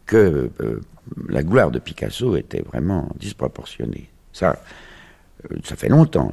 [0.05, 0.79] que euh,
[1.27, 4.09] la gloire de Picasso était vraiment disproportionnée.
[4.33, 4.61] Ça,
[5.51, 6.31] euh, ça fait longtemps,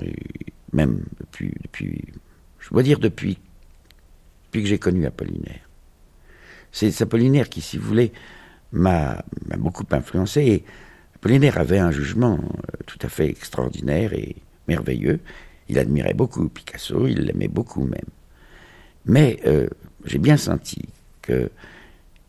[0.73, 2.05] même depuis, depuis,
[2.59, 3.39] je dois dire depuis,
[4.47, 5.69] depuis que j'ai connu Apollinaire.
[6.73, 8.13] C'est Apollinaire qui, si vous voulez,
[8.73, 9.25] m'a
[9.57, 10.43] beaucoup influencé.
[10.43, 10.65] Et
[11.17, 14.37] Apollinaire avait un jugement euh, tout à fait extraordinaire et
[14.69, 15.21] merveilleux.
[15.69, 18.01] Il admirait beaucoup Picasso, il l'aimait beaucoup même.
[19.07, 19.69] Mais euh,
[20.05, 20.89] j'ai bien senti
[21.23, 21.51] que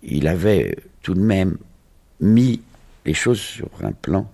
[0.01, 1.57] il avait tout de même
[2.21, 2.61] mis
[3.05, 4.31] les choses sur un plan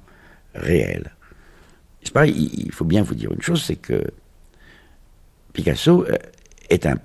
[0.54, 1.15] réel.
[2.06, 4.02] C'est pareil, il faut bien vous dire une chose, c'est que
[5.54, 6.18] Picasso euh,
[6.70, 7.00] est un,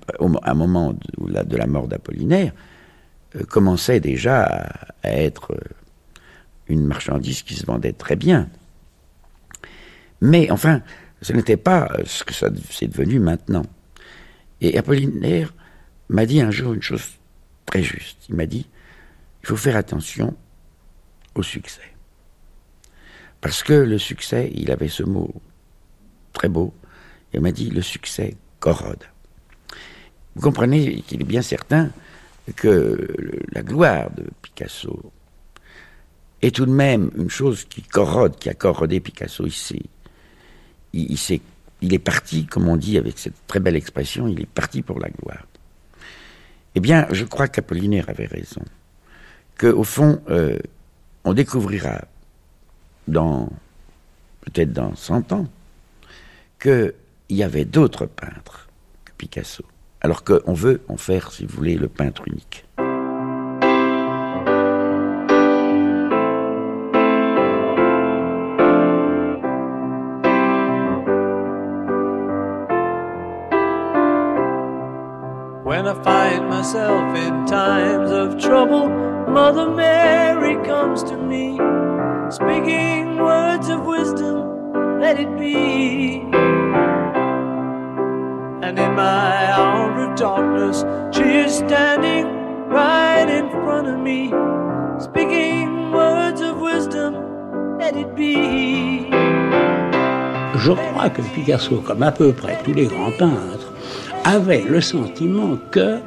[0.53, 2.53] moment de, la- mort d'Apollinaire,
[3.35, 4.43] euh, commençait déjà
[5.03, 5.59] à, être euh,
[6.67, 8.47] une marchandise qui se vendait très bien.
[10.21, 10.81] Mais enfin,
[11.21, 13.65] ce n'était pas ce que ça c'est devenu maintenant.
[14.61, 15.51] Et Apollinaire
[16.09, 17.03] m'a dit un jour une chose
[17.65, 18.17] très juste.
[18.29, 18.67] Il m'a dit,
[19.41, 20.35] il faut faire attention
[21.33, 21.90] au succès.
[23.41, 25.33] Parce que le succès, il avait ce mot
[26.33, 26.73] très beau,
[27.33, 29.03] il m'a dit le succès corrode.
[30.35, 31.89] Vous comprenez qu'il est bien certain
[32.55, 33.07] que
[33.51, 35.11] la gloire de Picasso
[36.41, 39.81] est tout de même une chose qui corrode, qui a corrodé Picasso ici.
[40.93, 41.41] Il, il,
[41.81, 44.99] il est parti, comme on dit avec cette très belle expression, il est parti pour
[44.99, 45.45] la gloire.
[46.75, 48.61] Eh bien, je crois qu'Apollinaire avait raison.
[49.59, 50.57] Qu'au fond, euh,
[51.23, 52.05] on découvrira
[53.07, 53.49] dans,
[54.41, 55.47] peut-être dans 100 ans,
[56.59, 56.93] qu'il
[57.29, 58.67] y avait d'autres peintres
[59.05, 59.63] que Picasso.
[60.01, 62.65] Alors qu'on veut en faire, si vous voulez, le peintre unique.
[75.63, 78.89] When I find myself in times of trouble,
[79.31, 81.57] Mother Mary comes to me,
[82.31, 86.21] speaking words of wisdom, let it be.
[88.63, 92.25] And in my hour of darkness, she is standing
[92.69, 94.31] right in front of me,
[94.99, 97.15] speaking words of wisdom,
[97.77, 99.09] let it be.
[100.55, 103.73] Je crois que Picasso, comme à peu près tous les grands peintres,
[104.23, 105.99] avait le sentiment que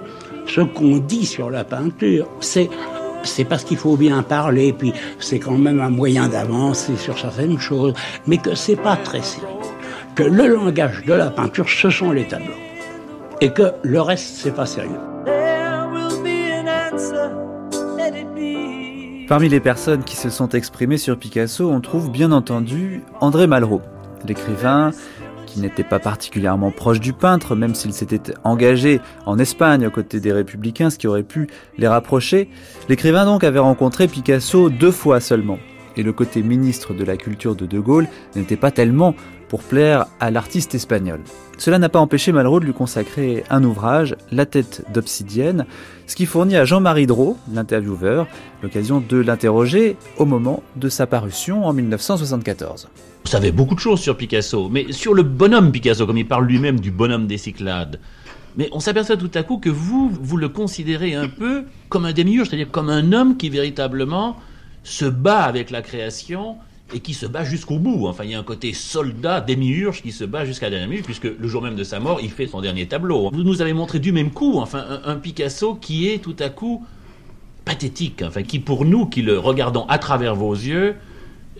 [0.46, 2.70] ce qu'on dit sur la peinture, c'est
[3.24, 7.58] c'est parce qu'il faut bien parler, puis c'est quand même un moyen d'avancer sur certaines
[7.58, 7.94] choses,
[8.26, 9.46] mais que c'est pas très simple.
[10.14, 12.54] Que le langage de la peinture, ce sont les tableaux.
[13.40, 15.00] Et que le reste, c'est pas sérieux.
[19.26, 23.80] Parmi les personnes qui se sont exprimées sur Picasso, on trouve bien entendu André Malraux,
[24.26, 24.90] l'écrivain
[25.60, 30.32] n'était pas particulièrement proche du peintre, même s'il s'était engagé en Espagne aux côtés des
[30.32, 31.48] républicains, ce qui aurait pu
[31.78, 32.48] les rapprocher.
[32.88, 35.58] L'écrivain donc avait rencontré Picasso deux fois seulement.
[35.96, 39.14] Et le côté ministre de la culture de De Gaulle n'était pas tellement
[39.54, 41.20] pour plaire à l'artiste espagnol.
[41.58, 45.64] Cela n'a pas empêché Malraux de lui consacrer un ouvrage, La tête d'obsidienne,
[46.08, 48.26] ce qui fournit à Jean-Marie Drault, l'intervieweur,
[48.64, 52.88] l'occasion de l'interroger au moment de sa parution en 1974.
[53.24, 56.46] Vous savez beaucoup de choses sur Picasso, mais sur le bonhomme Picasso, comme il parle
[56.46, 58.00] lui-même du bonhomme des Cyclades.
[58.56, 62.12] Mais on s'aperçoit tout à coup que vous, vous le considérez un peu comme un
[62.12, 64.34] démiurge, c'est-à-dire comme un homme qui véritablement
[64.82, 66.56] se bat avec la création
[66.92, 68.06] et qui se bat jusqu'au bout.
[68.06, 71.04] Enfin, il y a un côté soldat, démiurge, qui se bat jusqu'à la dernière minute,
[71.04, 73.30] puisque le jour même de sa mort, il fait son dernier tableau.
[73.32, 76.50] Vous nous avez montré du même coup, enfin, un, un Picasso qui est tout à
[76.50, 76.84] coup
[77.64, 80.96] pathétique, enfin, qui pour nous, qui le regardons à travers vos yeux,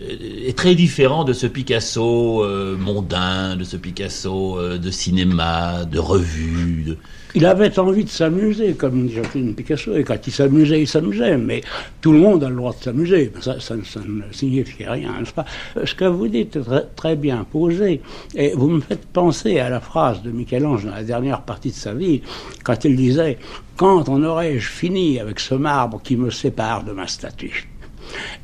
[0.01, 5.99] est très différent de ce Picasso euh, mondain, de ce Picasso euh, de cinéma, de
[5.99, 6.97] revue.
[7.37, 11.63] Il avait envie de s'amuser, comme Jacqueline Picasso, et quand il s'amusait, il s'amusait, mais
[12.01, 15.45] tout le monde a le droit de s'amuser, ça, ne signifie rien, n'est-ce pas?
[15.85, 18.01] Ce que vous dites est très, très, bien posé,
[18.37, 21.75] et vous me faites penser à la phrase de Michel-Ange dans la dernière partie de
[21.75, 22.23] sa vie,
[22.63, 23.39] quand il disait
[23.77, 27.69] «Quand en aurais-je fini avec ce marbre qui me sépare de ma statue?»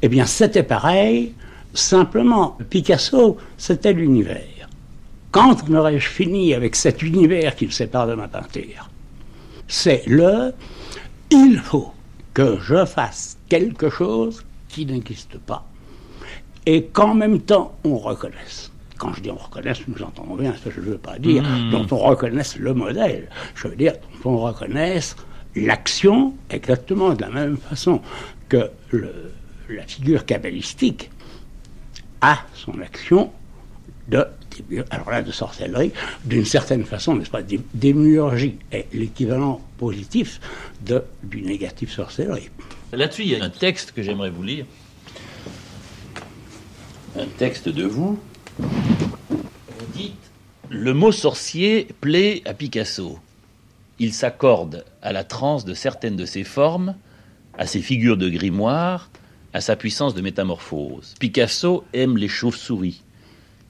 [0.03, 1.35] Eh bien, c'était pareil,
[1.75, 4.69] simplement, Picasso, c'était l'univers.
[5.31, 8.91] Quand aurais-je fini avec cet univers qui me sépare de ma peinture?
[9.69, 10.53] C'est le
[11.31, 11.93] il faut
[12.35, 15.65] que je fasse quelque chose qui n'existe pas
[16.67, 18.73] et qu'en même temps on reconnaisse.
[18.99, 21.43] Quand je dis on reconnaisse, nous entendons bien ce que je ne veux pas dire,
[21.43, 21.71] mmh.
[21.71, 23.29] dont on reconnaisse le modèle.
[23.55, 23.95] Je veux dire
[24.25, 25.17] dont on reconnaisse
[25.55, 28.01] l'action exactement de la même façon
[28.49, 29.33] que le,
[29.75, 31.11] la figure kabbalistique
[32.21, 33.33] a son action
[34.09, 34.27] de
[34.91, 35.93] alors là de sorcellerie,
[36.25, 37.43] d'une certaine façon, n'est-ce pas,
[37.75, 40.41] démiurgie est l'équivalent positif
[40.85, 42.51] de, du négatif sorcellerie.
[42.93, 44.67] Là-dessus, il y a un texte que j'aimerais vous lire.
[47.17, 48.19] Un texte de vous.
[48.59, 50.31] Vous dites
[50.69, 53.19] Le mot sorcier plaît à Picasso.
[53.99, 56.97] Il s'accorde à la transe de certaines de ses formes,
[57.59, 59.11] à ses figures de grimoire,
[59.53, 61.15] à sa puissance de métamorphose.
[61.19, 63.03] Picasso aime les chauves-souris.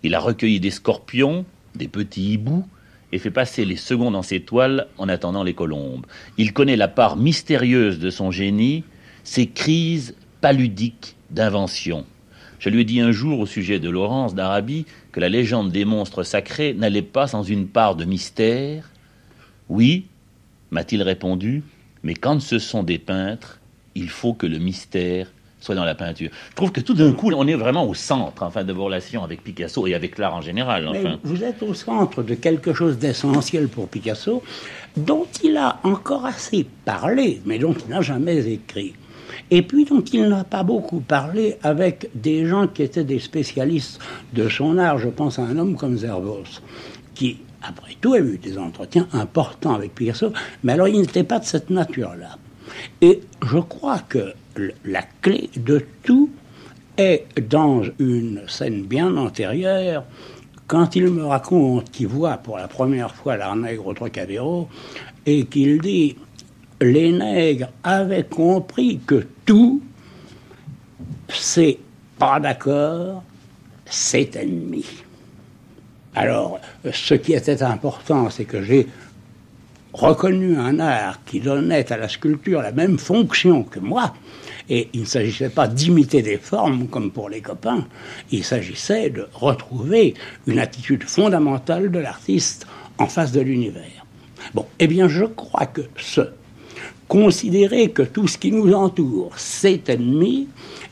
[0.03, 2.66] Il a recueilli des scorpions, des petits hiboux,
[3.12, 6.07] et fait passer les secondes dans ses toiles en attendant les colombes.
[6.39, 8.85] Il connaît la part mystérieuse de son génie,
[9.24, 12.07] ses crises paludiques d'invention.
[12.59, 15.85] Je lui ai dit un jour au sujet de Laurence d'Arabie que la légende des
[15.85, 18.91] monstres sacrés n'allait pas sans une part de mystère.
[19.68, 20.07] Oui,
[20.70, 21.62] m'a-t-il répondu,
[22.03, 23.61] mais quand ce sont des peintres,
[23.95, 26.30] il faut que le mystère soit dans la peinture.
[26.50, 29.22] Je trouve que tout d'un coup, on est vraiment au centre enfin, de vos relations
[29.22, 30.88] avec Picasso et avec l'art en général.
[30.88, 31.18] Enfin.
[31.22, 34.42] vous êtes au centre de quelque chose d'essentiel pour Picasso,
[34.96, 38.94] dont il a encore assez parlé, mais dont il n'a jamais écrit.
[39.50, 44.00] Et puis donc il n'a pas beaucoup parlé avec des gens qui étaient des spécialistes
[44.32, 44.98] de son art.
[44.98, 46.61] Je pense à un homme comme Zerbos,
[47.14, 50.32] qui après tout a eu des entretiens importants avec Picasso,
[50.62, 52.38] mais alors il n'était pas de cette nature-là.
[53.00, 54.32] Et je crois que
[54.84, 56.30] la clé de tout
[56.96, 60.04] est dans une scène bien antérieure,
[60.66, 64.68] quand il me raconte qu'il voit pour la première fois l'arnègre au Trocadéro,
[65.26, 66.16] et qu'il dit
[66.80, 69.82] les nègres avaient compris que tout,
[71.28, 71.78] c'est
[72.18, 73.22] pas d'accord,
[73.84, 74.84] c'est ennemi.
[76.14, 76.61] Alors,
[76.92, 78.86] ce qui était important, c'est que j'ai
[79.92, 84.14] reconnu un art qui donnait à la sculpture la même fonction que moi.
[84.71, 87.87] Et il ne s'agissait pas d'imiter des formes comme pour les copains,
[88.31, 90.14] il s'agissait de retrouver
[90.47, 92.66] une attitude fondamentale de l'artiste
[92.97, 94.07] en face de l'univers.
[94.55, 96.23] Bon, eh bien je crois que ce
[97.11, 100.47] considérer que tout ce qui nous entoure, c'est ennemi,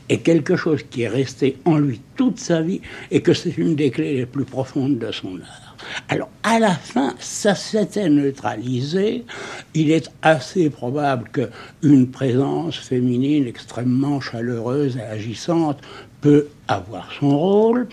[0.09, 3.75] est quelque chose qui est resté en lui toute sa vie et que c'est une
[3.75, 5.68] des clés les plus profondes de son art.
[6.07, 9.25] Alors, à la fin, ça s'était neutralisé.
[9.73, 15.79] Il est assez probable qu'une présence féminine extrêmement chaleureuse et agissante
[16.21, 17.87] peut avoir son rôle.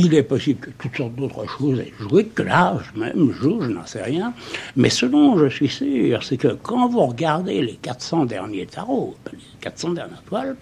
[0.00, 3.70] Il est possible que toutes sortes d'autres choses aient joué, que l'âge même joue, je
[3.70, 4.32] n'en sais rien.
[4.76, 9.16] Mais ce dont je suis sûr, c'est que quand vous regardez les 400 derniers tarots,
[9.32, 10.56] les 400 dernières toiles,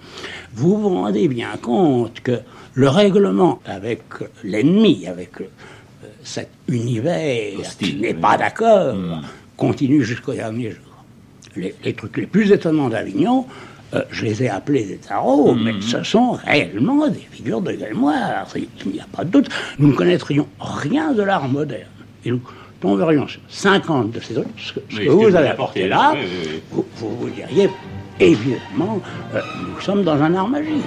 [0.54, 2.38] vous vous rendez bien compte que
[2.72, 4.02] le règlement avec
[4.42, 5.48] l'ennemi, avec euh,
[6.26, 8.96] cet univers qui n'est pas d'accord,
[9.56, 10.80] continue jusqu'au dernier jour.
[11.54, 13.46] Les, les trucs les plus étonnants d'Avignon,
[13.94, 18.46] euh, je les ai appelés des tarots, mais ce sont réellement des figures de grimoire.
[18.56, 19.48] Il n'y a pas de doute.
[19.78, 21.88] Nous ne connaîtrions rien de l'art moderne.
[22.24, 22.40] Et nous
[22.80, 25.36] tomberions sur 50 de ces trucs, ce que, ce Oui, que ce que vous vous
[25.36, 26.62] avez apporté là, oui, oui, oui.
[26.72, 27.70] Vous, vous vous diriez,
[28.18, 29.00] évidemment,
[29.34, 30.82] euh, nous sommes dans un art magique.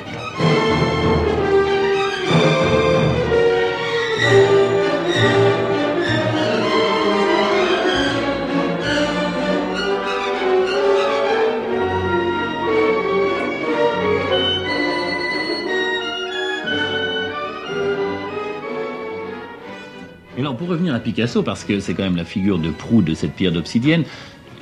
[20.49, 23.13] Alors, pour revenir à Picasso, parce que c'est quand même la figure de proue de
[23.13, 24.03] cette pierre d'obsidienne,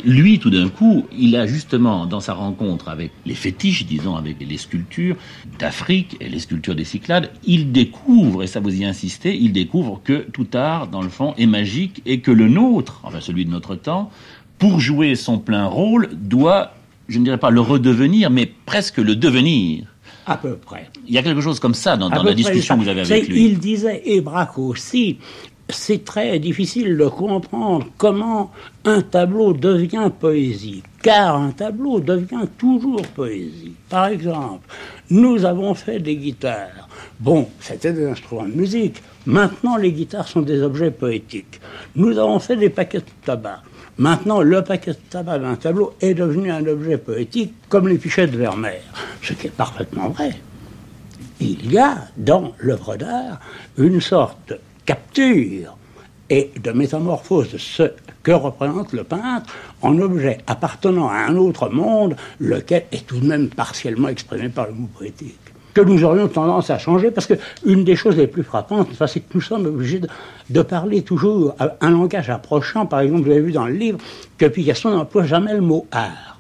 [0.04, 4.36] lui, tout d'un coup, il a justement, dans sa rencontre avec les fétiches, disons, avec
[4.46, 5.16] les sculptures
[5.58, 10.02] d'Afrique et les sculptures des Cyclades, il découvre, et ça vous y insistez, il découvre
[10.04, 13.50] que tout art, dans le fond, est magique et que le nôtre, enfin celui de
[13.50, 14.12] notre temps,
[14.60, 16.74] pour jouer son plein rôle, doit,
[17.08, 19.86] je ne dirais pas le redevenir, mais presque le devenir.
[20.26, 20.90] À peu près.
[21.08, 23.30] Il y a quelque chose comme ça dans, dans la discussion que vous avez avec
[23.30, 23.46] lui.
[23.46, 25.20] Il disait, et Braque aussi,
[25.70, 28.52] c'est très difficile de comprendre comment
[28.86, 33.74] un tableau devient poésie, car un tableau devient toujours poésie.
[33.90, 34.66] Par exemple,
[35.10, 36.88] nous avons fait des guitares.
[37.20, 39.02] Bon, c'était des instruments de musique.
[39.26, 41.60] Maintenant, les guitares sont des objets poétiques.
[41.96, 43.62] Nous avons fait des paquets de tabac.
[43.98, 48.28] Maintenant, le paquet de tabac d'un tableau est devenu un objet poétique comme les fichets
[48.28, 48.84] de Vermeer,
[49.22, 50.36] ce qui est parfaitement vrai
[51.40, 53.40] il y a dans l'œuvre d'art
[53.78, 54.54] une sorte
[54.88, 55.78] capture
[56.30, 57.84] et de métamorphose de ce
[58.24, 63.28] que représente le peintre en objet appartenant à un autre monde, lequel est tout de
[63.28, 65.38] même partiellement exprimé par le mot poétique.
[65.74, 69.20] Que nous aurions tendance à changer, parce que une des choses les plus frappantes, c'est
[69.20, 70.10] que nous sommes obligés de,
[70.50, 72.88] de parler toujours un langage approchant.
[72.88, 74.00] Par exemple, vous avez vu dans le livre
[74.40, 76.40] que Picasso n'emploie jamais le mot art.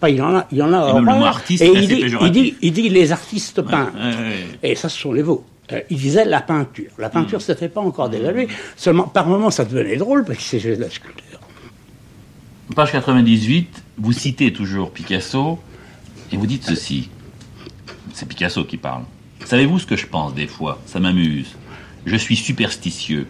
[0.00, 2.32] Enfin, il en a, il en a horreur, mot artiste, et il dit, il, péjoratif.
[2.32, 3.94] dit, il dit les artistes peintres.
[3.96, 4.58] Ouais, ouais.
[4.62, 5.44] Et ça, ce sont les vôtres.
[5.72, 6.90] Euh, il disait la peinture.
[6.98, 8.48] La peinture, ça n'était pas encore dévalué.
[8.76, 11.40] Seulement, par moments, ça devenait drôle parce qu'il s'agissait de la sculpture.
[12.74, 15.58] Page 98, vous citez toujours Picasso
[16.32, 17.10] et vous dites ceci.
[18.12, 19.02] C'est Picasso qui parle.
[19.44, 20.80] Savez-vous ce que je pense des fois?
[20.86, 21.56] Ça m'amuse.
[22.04, 23.26] Je suis superstitieux.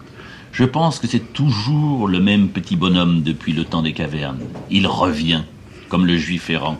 [0.52, 4.40] Je pense que c'est toujours le même petit bonhomme depuis le temps des cavernes.
[4.70, 5.42] Il revient,
[5.88, 6.78] comme le juif errant.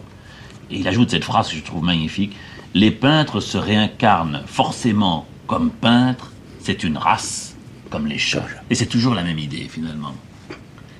[0.71, 2.37] Et il ajoute cette phrase que je trouve magnifique.
[2.75, 6.31] Les peintres se réincarnent forcément comme peintres.
[6.61, 7.57] C'est une race,
[7.91, 8.47] comme les chats.
[8.71, 10.15] Et c'est toujours la même idée, finalement,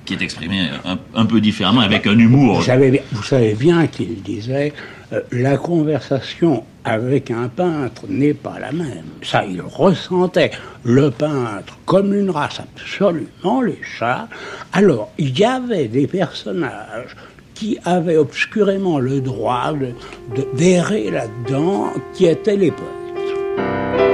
[0.03, 0.67] qui est exprimée
[1.15, 2.57] un, peu différemment, avec un humour.
[2.57, 4.73] Vous savez, bien- qu'il disait
[5.13, 9.05] euh, la conversation avec un peintre n'est pas la même.
[9.21, 10.51] Ça, il ressentait
[10.83, 14.27] le peintre comme une race absolument, les chats.
[14.73, 17.15] Alors, il y avait des personnages
[17.53, 19.93] qui avaient obscurément le droit de-
[20.35, 24.08] de- d'errer là-dedans, qui étaient les poètes.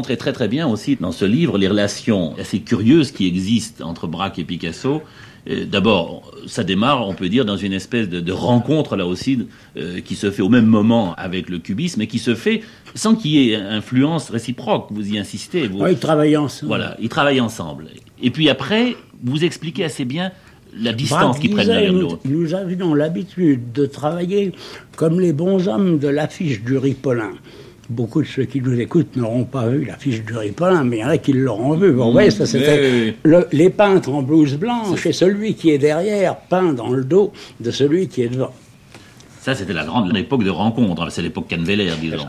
[0.00, 4.38] Très très bien aussi dans ce livre les relations assez curieuses qui existent entre Braque
[4.38, 5.02] et Picasso.
[5.48, 9.46] Euh, D'abord, ça démarre, on peut dire, dans une espèce de, de rencontre là aussi
[9.76, 12.62] euh, qui se fait au même moment avec le cubisme et qui se fait
[12.94, 14.88] sans qu'il y ait influence réciproque.
[14.90, 15.66] Vous y insistez.
[15.66, 15.82] Vous...
[15.82, 16.68] Oui, ils travaillent ensemble.
[16.68, 17.86] Voilà, ils travaillent ensemble.
[18.22, 20.32] Et puis après, vous expliquez assez bien
[20.78, 22.20] la distance qu'ils prennent l'un nous, l'autre.
[22.24, 24.52] nous avions l'habitude de travailler
[24.96, 27.32] comme les bons hommes de l'affiche du Ripolin.
[27.90, 31.04] Beaucoup de ceux qui nous écoutent n'auront pas vu l'affiche du Ripolin, mais il y
[31.04, 31.90] en a qui l'auront vu.
[31.90, 33.14] Vous Mmh, voyez, ça c'était oui, oui.
[33.24, 37.32] le- les peintres en blouse blanche et celui qui est derrière peint dans le dos
[37.58, 38.52] de celui qui est devant.
[39.40, 41.10] Ça, c'était la grande époque de rencontre.
[41.10, 42.28] C'est l'époque Canveller, disons.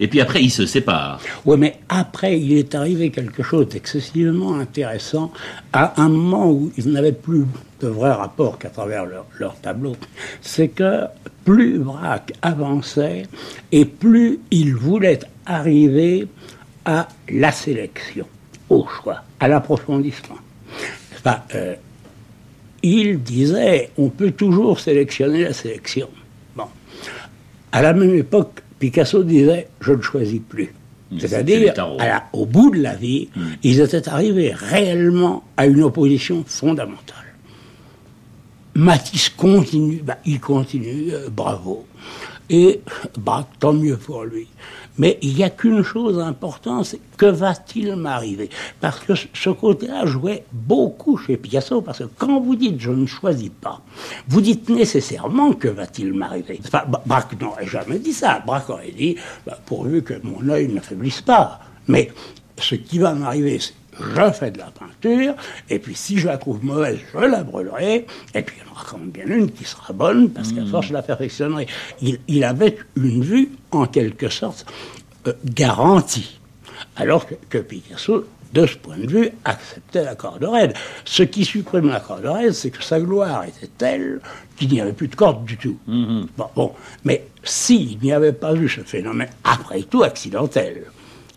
[0.00, 1.20] Et puis après, ils se séparent.
[1.44, 5.32] Oui, mais après, il est arrivé quelque chose d'excessivement intéressant
[5.72, 7.44] à un moment où ils n'avaient plus
[7.80, 9.96] de vrai rapport qu'à travers leur, leur tableau.
[10.40, 11.04] C'est que
[11.44, 13.24] plus Braque avançait
[13.72, 16.26] et plus il voulait arriver
[16.84, 18.26] à la sélection,
[18.68, 20.38] au choix, à l'approfondissement.
[21.16, 21.74] Enfin, euh,
[22.82, 26.08] il disait, on peut toujours sélectionner la sélection.
[26.56, 26.64] Bon.
[27.72, 30.72] À la même époque, Picasso disait, je ne choisis plus.
[31.18, 31.74] c'est C'est-à-dire,
[32.32, 33.28] au bout de la vie,
[33.62, 37.27] ils étaient arrivés réellement à une opposition fondamentale.
[38.78, 41.84] Matisse continue, bah, il continue, euh, bravo.
[42.48, 42.80] Et
[43.18, 44.46] bah, tant mieux pour lui.
[44.98, 48.48] Mais il n'y a qu'une chose importante, c'est que va-t-il m'arriver?
[48.80, 53.04] Parce que ce- côté-là jouait beaucoup chez Picasso, parce que quand vous dites je ne
[53.06, 53.80] choisis pas,
[54.28, 58.42] vous dites nécessairement que va-t-il m'arriver Enfin, Braque n'aurait jamais dit ça.
[58.46, 61.58] Braque aurait dit bah, pourvu que mon œil ne faiblisse pas.
[61.88, 62.12] Mais
[62.60, 65.34] ce qui va m'arriver, c'est je fais de la peinture,
[65.68, 68.72] et puis si je la trouve mauvaise, je la brûlerai, et puis il y en
[68.72, 71.66] aura quand même bien une qui sera bonne, parce qu'à force je la perfectionnerai.
[72.00, 74.66] Il, il avait une vue, en quelque sorte,
[75.26, 76.40] euh, garantie.
[76.96, 80.74] Alors que, que Picasso, de ce point de vue, acceptait la corde raide.
[81.04, 84.20] Ce qui supprime la corde raide, c'est que sa gloire était telle
[84.56, 85.78] qu'il n'y avait plus de corde du tout.
[85.86, 86.72] Bon, bon.
[87.04, 90.84] mais s'il n'y avait pas eu ce phénomène, après tout accidentel,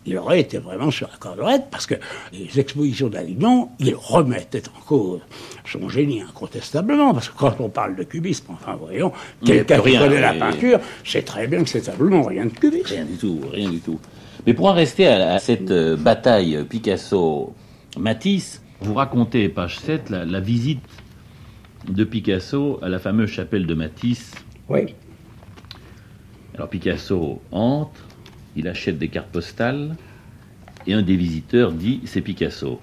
[0.05, 1.95] il aurait été vraiment sur la corde raide parce que
[2.33, 5.21] les expositions d'Avignon, il remettait en cause
[5.65, 7.13] son génie incontestablement.
[7.13, 9.11] Parce que quand on parle de cubisme, enfin voyons,
[9.45, 12.87] quelqu'un qui connaît la peinture, sait très bien que c'est tableau, rien de cubisme.
[12.87, 13.99] Rien du tout, rien du tout.
[14.47, 20.25] Mais pour en rester à, à cette euh, bataille Picasso-Matisse, vous racontez, page 7, la,
[20.25, 20.81] la visite
[21.87, 24.31] de Picasso à la fameuse chapelle de Matisse.
[24.67, 24.95] Oui.
[26.55, 28.01] Alors Picasso entre,
[28.55, 29.95] il achète des cartes postales,
[30.87, 32.79] et un des visiteurs dit c'est Picasso.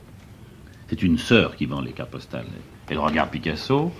[0.88, 2.46] C'est une sœur qui vend les cartes postales.
[2.88, 3.92] Elle regarde Picasso.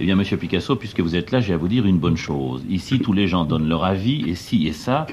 [0.00, 2.64] Eh bien, monsieur Picasso, puisque vous êtes là, j'ai à vous dire une bonne chose.
[2.68, 5.06] Ici, tous les gens donnent leur avis, et ci et ça.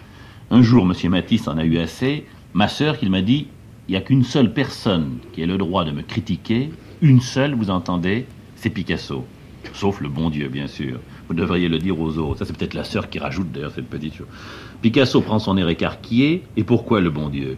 [0.50, 2.26] Un jour, monsieur Matisse en a eu assez.
[2.56, 3.48] Ma sœur, qu'il m'a dit,
[3.88, 6.72] il n'y a qu'une seule personne qui ait le droit de me critiquer.
[7.02, 8.26] Une seule, vous entendez
[8.56, 9.26] C'est Picasso.
[9.74, 11.00] Sauf le bon Dieu, bien sûr.
[11.28, 12.40] Vous devriez le dire aux autres.
[12.40, 14.28] Ça, c'est peut-être la sœur qui rajoute d'ailleurs cette petite chose.
[14.82, 16.44] Picasso prend son air écarquillé.
[16.58, 17.58] Et pourquoi le bon Dieu?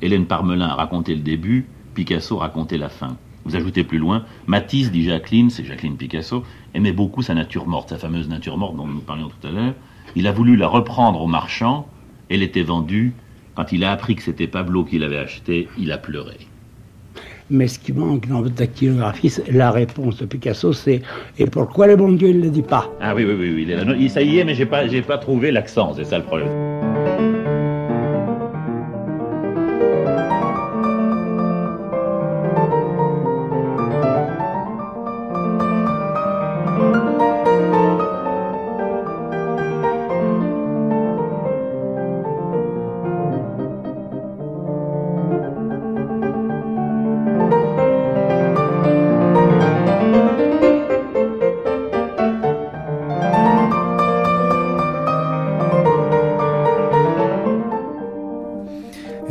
[0.00, 3.16] Hélène Parmelin a raconté le début, Picasso racontait la fin.
[3.44, 6.44] Vous ajoutez plus loin, Matisse, dit Jacqueline, c'est Jacqueline Picasso,
[6.74, 9.74] aimait beaucoup sa nature morte, sa fameuse nature morte dont nous parlions tout à l'heure.
[10.16, 11.88] Il a voulu la reprendre au marchand,
[12.28, 13.14] elle était vendue.
[13.54, 16.38] Quand il a appris que c'était Pablo qui l'avait achetée, il a pleuré.
[17.48, 21.02] Mais ce qui manque dans votre dactylographie, la réponse de Picasso, c'est
[21.38, 22.90] Et pourquoi le bon Dieu ne le dit pas?
[23.00, 24.08] Ah oui, oui, oui, oui.
[24.08, 26.95] Ça y est, mais j'ai pas, j'ai pas trouvé l'accent, c'est ça le problème.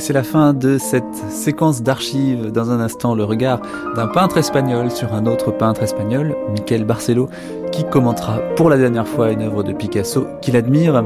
[0.06, 2.52] C'est la fin de cette séquence d'archives.
[2.52, 3.60] Dans un instant, le regard
[3.96, 7.28] d'un peintre espagnol sur un autre peintre espagnol, Miquel Barcelo,
[7.72, 11.04] qui commentera pour la dernière fois une œuvre de Picasso qu'il admire.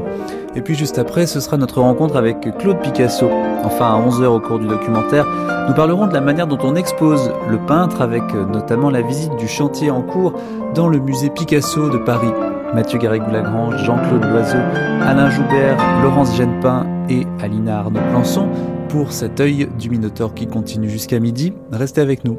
[0.54, 3.30] Et puis juste après, ce sera notre rencontre avec Claude Picasso.
[3.64, 5.26] Enfin, à 11h au cours du documentaire,
[5.66, 8.22] nous parlerons de la manière dont on expose le peintre avec
[8.52, 10.34] notamment la visite du chantier en cours
[10.74, 12.32] dans le musée Picasso de Paris.
[12.74, 14.58] Mathieu Garrigou-Lagrange, Jean-Claude Loiseau,
[15.00, 18.46] Alain Joubert, Laurence Genepin et Alina Arnaud-Plançon
[18.90, 21.52] pour cet œil du Minotaure qui continue jusqu'à midi.
[21.70, 22.38] Restez avec nous.